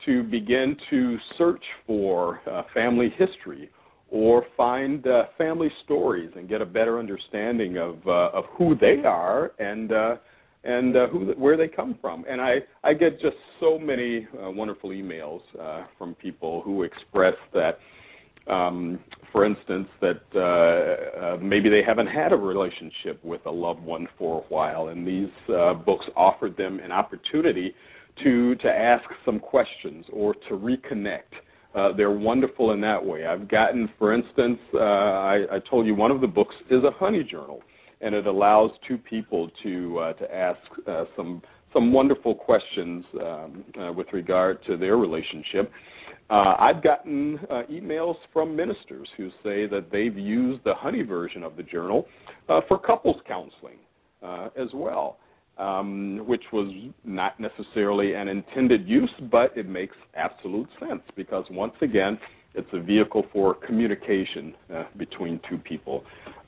to 0.06 0.24
begin 0.24 0.78
to 0.90 1.18
search 1.38 1.64
for 1.88 2.40
uh, 2.50 2.64
family 2.74 3.14
history 3.18 3.70
or 4.16 4.46
find 4.56 5.06
uh, 5.08 5.26
family 5.38 5.70
stories 5.84 6.32
and 6.38 6.48
get 6.48 6.62
a 6.62 6.66
better 6.66 7.00
understanding 7.00 7.78
of 7.78 7.98
uh, 8.08 8.30
of 8.34 8.46
who 8.58 8.74
they 8.74 9.04
are 9.06 9.52
and 9.60 9.92
uh, 9.92 10.16
and 10.64 10.96
uh, 10.96 11.08
who 11.08 11.34
where 11.38 11.58
they 11.58 11.68
come 11.68 11.98
from. 12.00 12.24
And 12.30 12.40
I 12.40 12.60
I 12.82 12.94
get 12.94 13.20
just 13.20 13.36
so 13.60 13.78
many 13.78 14.26
uh, 14.42 14.52
wonderful 14.52 14.92
emails 14.92 15.42
uh, 15.60 15.84
from 15.98 16.16
people 16.16 16.62
who 16.62 16.84
express 16.84 17.36
that. 17.54 17.78
Um, 18.48 19.00
for 19.32 19.44
instance, 19.44 19.88
that 20.02 20.22
uh, 20.36 20.40
uh, 20.40 21.38
maybe 21.42 21.68
they 21.68 21.82
haven't 21.86 22.08
had 22.08 22.32
a 22.32 22.38
relationship 22.38 23.20
with 23.24 23.42
a 23.48 23.52
loved 23.52 23.82
one 23.82 24.08
for 24.20 24.42
a 24.42 24.54
while, 24.54 24.90
and 24.90 25.06
these 25.06 25.34
uh, 25.50 25.74
books 25.74 26.06
offered 26.16 26.56
them 26.56 26.80
an 26.80 26.92
opportunity 26.92 27.74
to 28.24 28.56
to 28.56 28.70
ask 28.70 29.04
some 29.26 29.40
questions 29.40 30.06
or 30.14 30.36
to 30.48 30.52
reconnect. 30.52 31.34
Uh, 31.76 31.92
they're 31.98 32.12
wonderful 32.12 32.72
in 32.72 32.80
that 32.82 33.04
way. 33.04 33.26
I've 33.26 33.50
gotten, 33.50 33.90
for 34.00 34.14
instance, 34.14 34.60
uh, 34.74 34.80
I, 34.80 35.44
I 35.52 35.60
told 35.70 35.86
you 35.86 35.94
one 35.94 36.12
of 36.12 36.22
the 36.22 36.28
books 36.28 36.56
is 36.70 36.84
a 36.84 36.92
honey 36.92 37.24
journal, 37.24 37.62
and 38.00 38.16
it 38.16 38.28
allows 38.28 38.72
two 38.88 38.98
people 38.98 39.50
to 39.64 40.00
uh, 40.00 40.14
to 40.14 40.36
ask 40.36 40.60
uh, 40.88 41.04
some 41.18 41.42
wonderful 41.92 42.34
questions 42.34 43.04
um, 43.22 43.64
uh, 43.80 43.92
with 43.92 44.08
regard 44.14 44.64
to 44.66 44.78
their 44.78 44.96
relationship. 44.96 45.72
Uh, 46.30 46.56
I've 46.58 46.82
gotten 46.82 47.38
uh, 47.52 47.64
emails 47.70 48.16
from 48.34 48.56
ministers 48.56 49.08
who 49.18 49.30
say 49.44 49.68
that 49.68 49.88
they've 49.92 50.18
used 50.18 50.64
the 50.64 50.74
honey 50.74 51.04
version 51.04 51.44
of 51.44 51.56
the 51.56 51.64
journal 51.64 52.08
uh, 52.50 52.62
for 52.68 52.80
couples 52.80 53.18
counseling 53.28 53.78
uh, 54.24 54.50
as 54.58 54.70
well 54.74 55.18
um, 55.58 56.22
which 56.26 56.44
was 56.52 56.74
not 57.04 57.40
necessarily 57.40 58.14
an 58.14 58.28
intended 58.28 58.88
use, 58.88 59.12
but 59.32 59.56
it 59.58 59.68
makes 59.68 59.96
absolute 60.16 60.68
sense 60.80 61.02
because 61.16 61.46
once 61.50 61.74
again, 61.82 62.20
it's 62.56 62.70
a 62.74 62.80
vehicle 62.80 63.26
for 63.34 63.54
communication 63.54 64.54
uh, 64.74 64.84
between 64.98 65.40
two 65.50 65.58
people. 65.58 66.04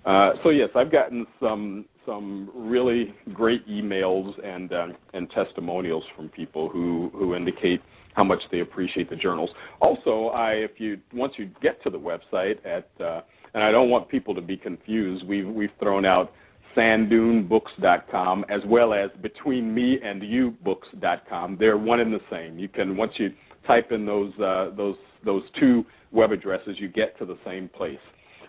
Uh, 0.06 0.32
so 0.43 0.50
yes, 0.50 0.70
I've 0.76 0.91
gotten 0.91 1.26
some 1.39 1.86
some 2.06 2.50
really 2.56 3.13
great 3.34 3.67
emails 3.67 4.32
and 4.43 4.72
uh, 4.72 4.88
and 5.13 5.30
testimonials 5.32 6.04
from 6.15 6.30
people 6.30 6.70
who 6.70 7.12
who 7.13 7.36
indicate 7.36 7.82
how 8.13 8.24
much 8.24 8.39
they 8.52 8.62
appreciate 8.62 9.10
the 9.10 9.15
journals. 9.15 9.50
Also, 9.82 10.28
I 10.28 10.52
if 10.54 10.72
you 10.78 10.98
once 11.13 11.34
you 11.38 11.50
get 11.62 11.82
to 11.84 11.89
the 11.89 12.00
website 12.00 12.65
at 12.65 12.89
uh, 13.04 13.22
and 13.54 13.63
I 13.63 13.72
don't 13.72 13.89
want 13.89 14.08
people 14.08 14.34
to 14.36 14.41
be 14.41 14.56
confused, 14.56 15.28
we've 15.28 15.48
we've 15.48 15.72
thrown 15.80 16.06
out 16.06 16.32
sanddunebooks.com 16.78 18.46
as 18.50 18.62
well 18.68 18.94
as 18.94 19.10
betweenmeandyou.books.com. 19.22 21.58
They're 21.60 21.78
one 21.78 22.00
and 22.00 22.13
the 22.13 22.22
same. 22.32 22.58
You 22.60 22.70
can 22.70 22.96
once 22.96 23.13
you 23.18 23.32
type 23.66 23.92
in 23.92 24.06
those 24.06 24.32
uh, 24.40 24.70
those 24.76 24.96
those 25.26 25.42
two 25.60 25.84
web 26.12 26.32
addresses, 26.32 26.76
you 26.80 26.88
get 26.88 27.18
to 27.20 27.26
the 27.26 27.38
same 27.46 27.70
place. 27.70 28.00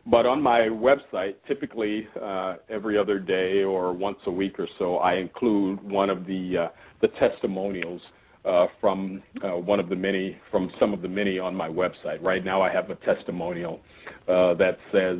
But 0.06 0.24
on 0.26 0.40
my 0.40 0.60
website, 0.60 1.34
typically 1.46 2.08
uh, 2.22 2.54
every 2.70 2.96
other 2.96 3.18
day 3.18 3.62
or 3.62 3.92
once 3.92 4.16
a 4.26 4.30
week 4.30 4.58
or 4.58 4.66
so, 4.78 4.96
I 4.96 5.16
include 5.16 5.82
one 5.82 6.08
of 6.08 6.24
the 6.26 6.66
uh, 6.66 6.68
the 7.02 7.08
testimonials 7.18 8.00
uh, 8.44 8.66
from 8.80 9.22
uh, 9.44 9.56
one 9.56 9.80
of 9.80 9.88
the 9.88 9.96
many 9.96 10.36
from 10.50 10.70
some 10.80 10.94
of 10.94 11.02
the 11.02 11.08
many 11.08 11.38
on 11.38 11.54
my 11.54 11.68
website. 11.68 12.22
Right 12.22 12.44
now, 12.44 12.62
I 12.62 12.72
have 12.72 12.90
a 12.90 12.96
testimonial 12.96 13.80
uh, 14.28 14.54
that 14.54 14.78
says 14.92 15.18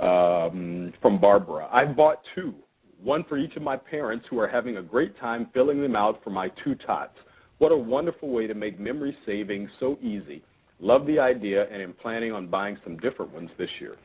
um, 0.00 0.92
from 1.00 1.20
Barbara. 1.20 1.68
I've 1.72 1.96
bought 1.96 2.18
two, 2.34 2.54
one 3.02 3.24
for 3.28 3.38
each 3.38 3.56
of 3.56 3.62
my 3.62 3.76
parents 3.76 4.26
who 4.30 4.38
are 4.38 4.48
having 4.48 4.76
a 4.78 4.82
great 4.82 5.18
time 5.18 5.48
filling 5.54 5.80
them 5.80 5.96
out 5.96 6.20
for 6.22 6.30
my 6.30 6.48
two 6.64 6.74
tots. 6.86 7.16
What 7.58 7.72
a 7.72 7.76
wonderful 7.76 8.28
way 8.28 8.46
to 8.46 8.54
make 8.54 8.78
memory 8.78 9.16
saving 9.24 9.68
so 9.80 9.98
easy. 10.02 10.42
Love 10.78 11.06
the 11.06 11.18
idea 11.18 11.64
and 11.72 11.80
am 11.80 11.94
planning 11.94 12.32
on 12.32 12.48
buying 12.48 12.76
some 12.84 12.98
different 12.98 13.32
ones 13.32 13.50
this 13.58 13.70
year. 13.80 13.96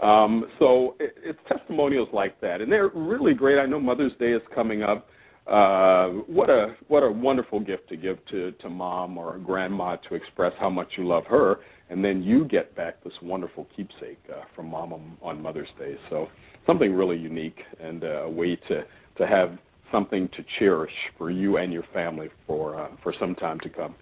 Um, 0.00 0.46
so 0.58 0.96
it, 1.00 1.14
it's 1.22 1.38
testimonials 1.48 2.08
like 2.12 2.40
that, 2.40 2.60
and 2.60 2.70
they're 2.70 2.90
really 2.94 3.34
great. 3.34 3.58
I 3.58 3.66
know 3.66 3.80
Mother's 3.80 4.12
Day 4.18 4.32
is 4.32 4.42
coming 4.54 4.82
up. 4.82 5.08
Uh, 5.46 6.08
what 6.28 6.48
a 6.48 6.76
what 6.86 7.02
a 7.02 7.10
wonderful 7.10 7.58
gift 7.58 7.88
to 7.88 7.96
give 7.96 8.16
to 8.30 8.52
to 8.52 8.70
mom 8.70 9.18
or 9.18 9.38
grandma 9.38 9.96
to 10.08 10.14
express 10.14 10.52
how 10.60 10.70
much 10.70 10.86
you 10.96 11.06
love 11.06 11.24
her, 11.26 11.56
and 11.90 12.04
then 12.04 12.22
you 12.22 12.44
get 12.44 12.76
back 12.76 13.02
this 13.02 13.12
wonderful 13.22 13.66
keepsake 13.74 14.20
uh, 14.30 14.42
from 14.54 14.68
mom 14.68 14.92
on, 14.92 15.16
on 15.20 15.42
Mother's 15.42 15.68
Day. 15.80 15.96
So 16.10 16.28
something 16.64 16.94
really 16.94 17.18
unique 17.18 17.58
and 17.80 18.04
uh, 18.04 18.22
a 18.22 18.30
way 18.30 18.56
to 18.68 18.82
to 19.18 19.26
have 19.26 19.58
something 19.90 20.28
to 20.36 20.44
cherish 20.60 20.92
for 21.18 21.30
you 21.30 21.56
and 21.56 21.72
your 21.72 21.84
family 21.92 22.28
for 22.46 22.80
uh, 22.80 22.88
for 23.02 23.12
some 23.18 23.34
time 23.34 23.58
to 23.60 23.68
come. 23.68 23.96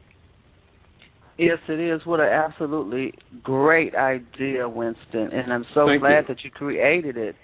Yes, 1.39 1.59
it 1.71 1.81
is. 1.81 2.05
What 2.05 2.21
an 2.21 2.29
absolutely 2.29 3.15
great 3.43 3.95
idea, 3.95 4.69
Winston, 4.69 5.31
and 5.33 5.51
I'm 5.51 5.65
so 5.73 5.87
Thank 5.87 6.03
glad 6.03 6.25
you. 6.29 6.35
that 6.35 6.45
you 6.45 6.51
created 6.51 7.17
it. 7.17 7.35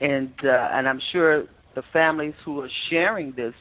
And 0.00 0.34
uh, 0.42 0.68
and 0.72 0.88
I'm 0.88 1.00
sure 1.12 1.44
the 1.74 1.82
families 1.92 2.34
who 2.44 2.60
are 2.60 2.70
sharing 2.90 3.32
this 3.36 3.54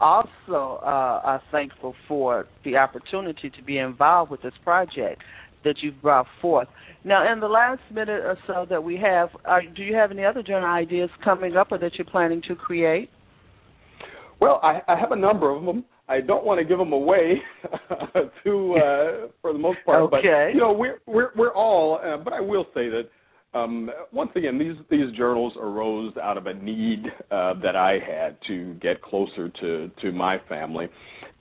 also 0.00 0.80
uh, 0.82 1.20
are 1.24 1.42
thankful 1.52 1.94
for 2.08 2.46
the 2.64 2.76
opportunity 2.76 3.50
to 3.50 3.62
be 3.62 3.78
involved 3.78 4.30
with 4.30 4.42
this 4.42 4.54
project 4.64 5.22
that 5.64 5.76
you've 5.82 6.00
brought 6.00 6.26
forth. 6.40 6.68
Now, 7.04 7.30
in 7.30 7.40
the 7.40 7.48
last 7.48 7.82
minute 7.92 8.08
or 8.24 8.36
so 8.46 8.66
that 8.70 8.82
we 8.82 8.96
have, 8.96 9.28
uh, 9.44 9.58
do 9.76 9.82
you 9.82 9.94
have 9.94 10.10
any 10.10 10.24
other 10.24 10.42
journal 10.42 10.68
ideas 10.68 11.10
coming 11.22 11.56
up 11.56 11.68
or 11.70 11.78
that 11.78 11.92
you're 11.96 12.06
planning 12.06 12.42
to 12.48 12.54
create? 12.54 13.10
Well, 14.40 14.58
I, 14.62 14.80
I 14.88 14.98
have 14.98 15.12
a 15.12 15.16
number 15.16 15.54
of 15.54 15.64
them. 15.64 15.84
I 16.08 16.20
don't 16.20 16.44
want 16.44 16.58
to 16.58 16.64
give 16.64 16.78
them 16.78 16.92
away 16.92 17.40
to 18.44 18.74
uh, 18.74 19.28
for 19.40 19.52
the 19.52 19.58
most 19.58 19.78
part, 19.84 20.02
Okay. 20.04 20.18
but 20.22 20.54
you 20.54 20.60
know 20.60 20.72
we're 20.72 20.98
we're 21.06 21.30
we're 21.36 21.54
all. 21.54 22.00
Uh, 22.02 22.16
but 22.16 22.32
I 22.32 22.40
will 22.40 22.64
say 22.74 22.88
that 22.88 23.04
um, 23.54 23.90
once 24.12 24.30
again, 24.36 24.58
these 24.58 24.76
these 24.90 25.14
journals 25.16 25.52
arose 25.60 26.12
out 26.22 26.36
of 26.36 26.46
a 26.46 26.54
need 26.54 27.04
uh, 27.30 27.54
that 27.62 27.76
I 27.76 27.98
had 27.98 28.36
to 28.46 28.74
get 28.74 29.02
closer 29.02 29.48
to 29.48 29.90
to 30.02 30.12
my 30.12 30.38
family, 30.48 30.88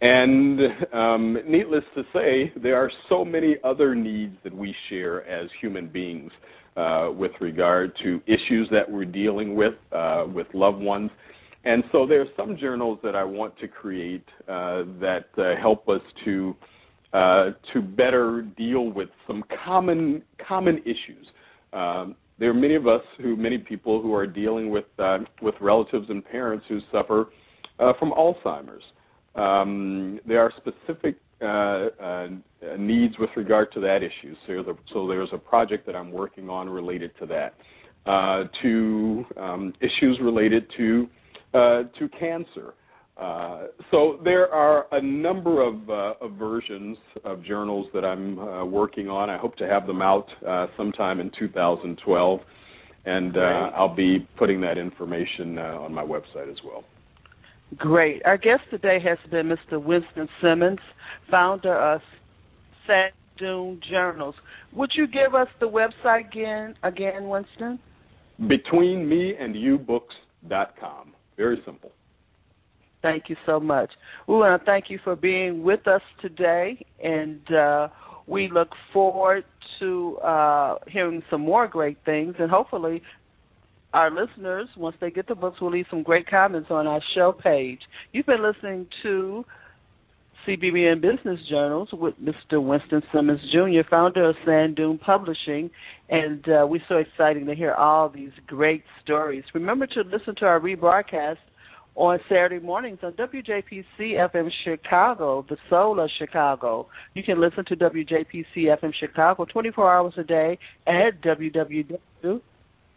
and 0.02 0.60
um, 0.94 1.38
needless 1.48 1.84
to 1.96 2.04
say, 2.14 2.52
there 2.62 2.78
are 2.78 2.92
so 3.10 3.24
many 3.24 3.58
other 3.64 3.94
needs 3.94 4.36
that 4.44 4.56
we 4.56 4.74
share 4.90 5.28
as 5.28 5.50
human 5.62 5.88
beings 5.88 6.32
uh, 6.76 7.10
with 7.14 7.32
regard 7.42 7.92
to 8.04 8.22
issues 8.26 8.68
that 8.72 8.90
we're 8.90 9.06
dealing 9.06 9.56
with 9.56 9.74
uh, 9.92 10.26
with 10.34 10.48
loved 10.54 10.82
ones. 10.82 11.12
And 11.66 11.84
so 11.92 12.08
there 12.08 12.22
are 12.22 12.28
some 12.38 12.58
journals 12.58 13.00
that 13.04 13.16
I 13.16 13.24
want 13.24 13.58
to 13.60 13.68
create 13.68 14.24
uh, 14.48 14.84
that 15.02 15.26
uh, 15.38 15.62
help 15.62 15.90
us 15.90 16.02
to 16.24 16.56
uh, 17.12 17.50
to 17.74 17.82
better 17.82 18.44
deal 18.58 18.90
with 18.90 19.10
some 19.28 19.44
common 19.66 20.24
common 20.48 20.78
issues. 20.80 21.28
Um, 21.74 22.16
there 22.40 22.50
are 22.50 22.54
many 22.54 22.76
of 22.76 22.88
us 22.88 23.02
who, 23.22 23.36
many 23.36 23.58
people 23.58 24.02
who 24.02 24.14
are 24.14 24.26
dealing 24.26 24.70
with 24.70 24.86
uh, 24.98 25.20
with 25.42 25.56
relatives 25.60 26.08
and 26.10 26.24
parents 26.24 26.66
who 26.70 26.80
suffer 26.92 27.30
uh, 27.80 27.94
from 28.00 28.12
Alzheimer's. 28.12 28.84
Um, 29.36 30.20
there 30.26 30.42
are 30.42 30.52
specific 30.58 31.18
uh, 31.42 31.46
uh, 31.46 32.28
needs 32.78 33.18
with 33.20 33.30
regard 33.36 33.72
to 33.74 33.80
that 33.82 34.04
issue. 34.04 34.36
So 34.46 34.64
there's, 34.64 34.68
a, 34.68 34.74
so 34.94 35.08
there's 35.08 35.30
a 35.34 35.38
project 35.38 35.86
that 35.86 35.96
I'm 35.96 36.12
working 36.12 36.50
on 36.50 36.70
related 36.70 37.12
to 37.20 37.26
that. 37.28 37.56
Uh, 38.06 38.46
to 38.62 39.26
um, 39.38 39.74
issues 39.82 40.18
related 40.22 40.66
to 40.78 41.08
uh, 41.54 41.84
to 42.00 42.08
cancer, 42.18 42.74
Uh, 43.20 43.68
so 43.92 44.18
there 44.24 44.48
are 44.54 44.86
a 44.94 45.02
number 45.02 45.62
of, 45.62 45.90
uh, 45.90 46.14
of, 46.22 46.32
versions 46.34 46.96
of 47.26 47.44
journals 47.44 47.88
that 47.94 48.06
I'm 48.06 48.40
uh, 48.40 48.64
working 48.64 49.10
on. 49.10 49.30
I 49.30 49.38
hope 49.38 49.58
to 49.58 49.68
have 49.68 49.86
them 49.86 50.02
out 50.02 50.28
uh, 50.48 50.68
sometime 50.78 51.20
in 51.20 51.30
2012, 51.38 52.40
and 53.06 53.36
uh, 53.36 53.72
I'll 53.76 53.94
be 53.94 54.26
putting 54.38 54.62
that 54.62 54.78
information 54.78 55.58
uh, 55.58 55.80
on 55.82 55.94
my 55.94 56.04
website 56.04 56.50
as 56.50 56.56
well. 56.64 56.86
Great. 57.78 58.22
Our 58.26 58.38
guest 58.38 58.62
today 58.72 59.00
has 59.04 59.18
been 59.30 59.50
Mr. 59.50 59.84
Winston 59.84 60.30
Simmonds, 60.42 60.82
founder 61.30 61.78
of 61.78 62.00
Sand 62.88 63.12
Dune 63.38 63.82
Journals. 63.90 64.36
Would 64.74 64.92
you 64.96 65.08
give 65.08 65.36
us 65.36 65.50
the 65.60 65.68
website 65.68 66.30
again, 66.30 66.76
again, 66.84 67.28
Winston? 67.28 67.80
BetweenMeAndYouBooks.com. 68.42 71.14
Very 71.36 71.62
simple. 71.66 71.92
Thank 73.02 73.30
you 73.30 73.36
so 73.46 73.60
much. 73.60 73.92
We 74.28 74.36
want 74.36 74.62
to 74.62 74.66
thank 74.66 74.86
you 74.90 75.00
for 75.04 75.16
being 75.16 75.64
with 75.64 75.88
us 75.88 76.02
today, 76.22 76.86
and 77.02 77.40
uh, 77.52 77.88
we 78.28 78.50
look 78.52 78.70
forward 78.92 79.46
to 79.80 80.18
uh, 80.18 80.76
hearing 80.88 81.24
some 81.30 81.42
more 81.42 81.68
great 81.68 81.98
things, 82.04 82.36
and 82.40 82.52
hopefully 82.52 83.02
our 83.94 84.12
listeners, 84.12 84.68
once 84.78 84.96
they 85.00 85.10
get 85.10 85.28
the 85.28 85.36
books, 85.36 85.62
will 85.62 85.72
leave 85.72 85.86
some 85.90 86.04
great 86.04 86.28
comments 86.28 86.70
on 86.70 86.88
our 86.88 87.02
show 87.16 87.32
page. 87.32 87.80
You've 88.12 88.26
been 88.26 88.44
listening 88.44 88.88
to 89.04 89.46
CBBN 90.46 91.02
Business 91.02 91.40
Journals 91.50 91.90
with 91.92 92.16
Mr. 92.22 92.64
Winston 92.64 93.02
Simmonds 93.14 93.42
Jr., 93.52 93.88
founder 93.90 94.30
of 94.30 94.36
Sand 94.46 94.76
Dune 94.76 94.98
Publishing, 94.98 95.72
and 96.10 96.48
uh, 96.50 96.68
we're 96.68 96.84
so 96.88 96.98
excited 96.98 97.46
to 97.46 97.56
hear 97.56 97.74
all 97.74 98.10
these 98.10 98.32
great 98.46 98.84
stories. 99.04 99.44
Remember 99.54 99.88
to 99.88 100.02
listen 100.02 100.36
to 100.36 100.46
our 100.46 100.60
rebroadcast 100.60 101.38
on 102.00 102.18
Saturday 102.30 102.60
mornings 102.60 103.00
on 103.04 103.12
WJPC 103.14 103.84
FM 104.00 104.50
Chicago, 104.64 105.46
the 105.50 105.58
soul 105.70 106.00
of 106.00 106.10
Chicago. 106.18 106.88
You 107.14 107.24
can 107.24 107.42
listen 107.42 107.66
to 107.66 107.76
WJPC 107.76 108.46
FM 108.56 108.94
Chicago 108.98 109.44
24 109.44 109.94
hours 109.94 110.14
a 110.18 110.24
day 110.24 110.58
at 110.88 111.22
www. 111.22 112.42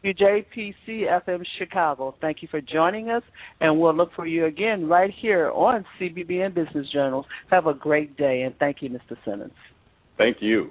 WJPC 0.04 0.74
FM 0.88 1.42
Chicago. 1.58 2.14
Thank 2.20 2.42
you 2.42 2.48
for 2.50 2.60
joining 2.60 3.08
us, 3.08 3.22
and 3.60 3.80
we'll 3.80 3.94
look 3.94 4.10
for 4.14 4.26
you 4.26 4.46
again 4.46 4.88
right 4.88 5.10
here 5.20 5.50
on 5.50 5.84
CBBN 6.00 6.54
Business 6.54 6.86
Journals. 6.92 7.26
Have 7.50 7.66
a 7.66 7.74
great 7.74 8.16
day, 8.16 8.42
and 8.42 8.56
thank 8.58 8.78
you, 8.82 8.90
Mr. 8.90 9.16
Simmonds. 9.24 9.54
Thank 10.16 10.38
you. 10.40 10.70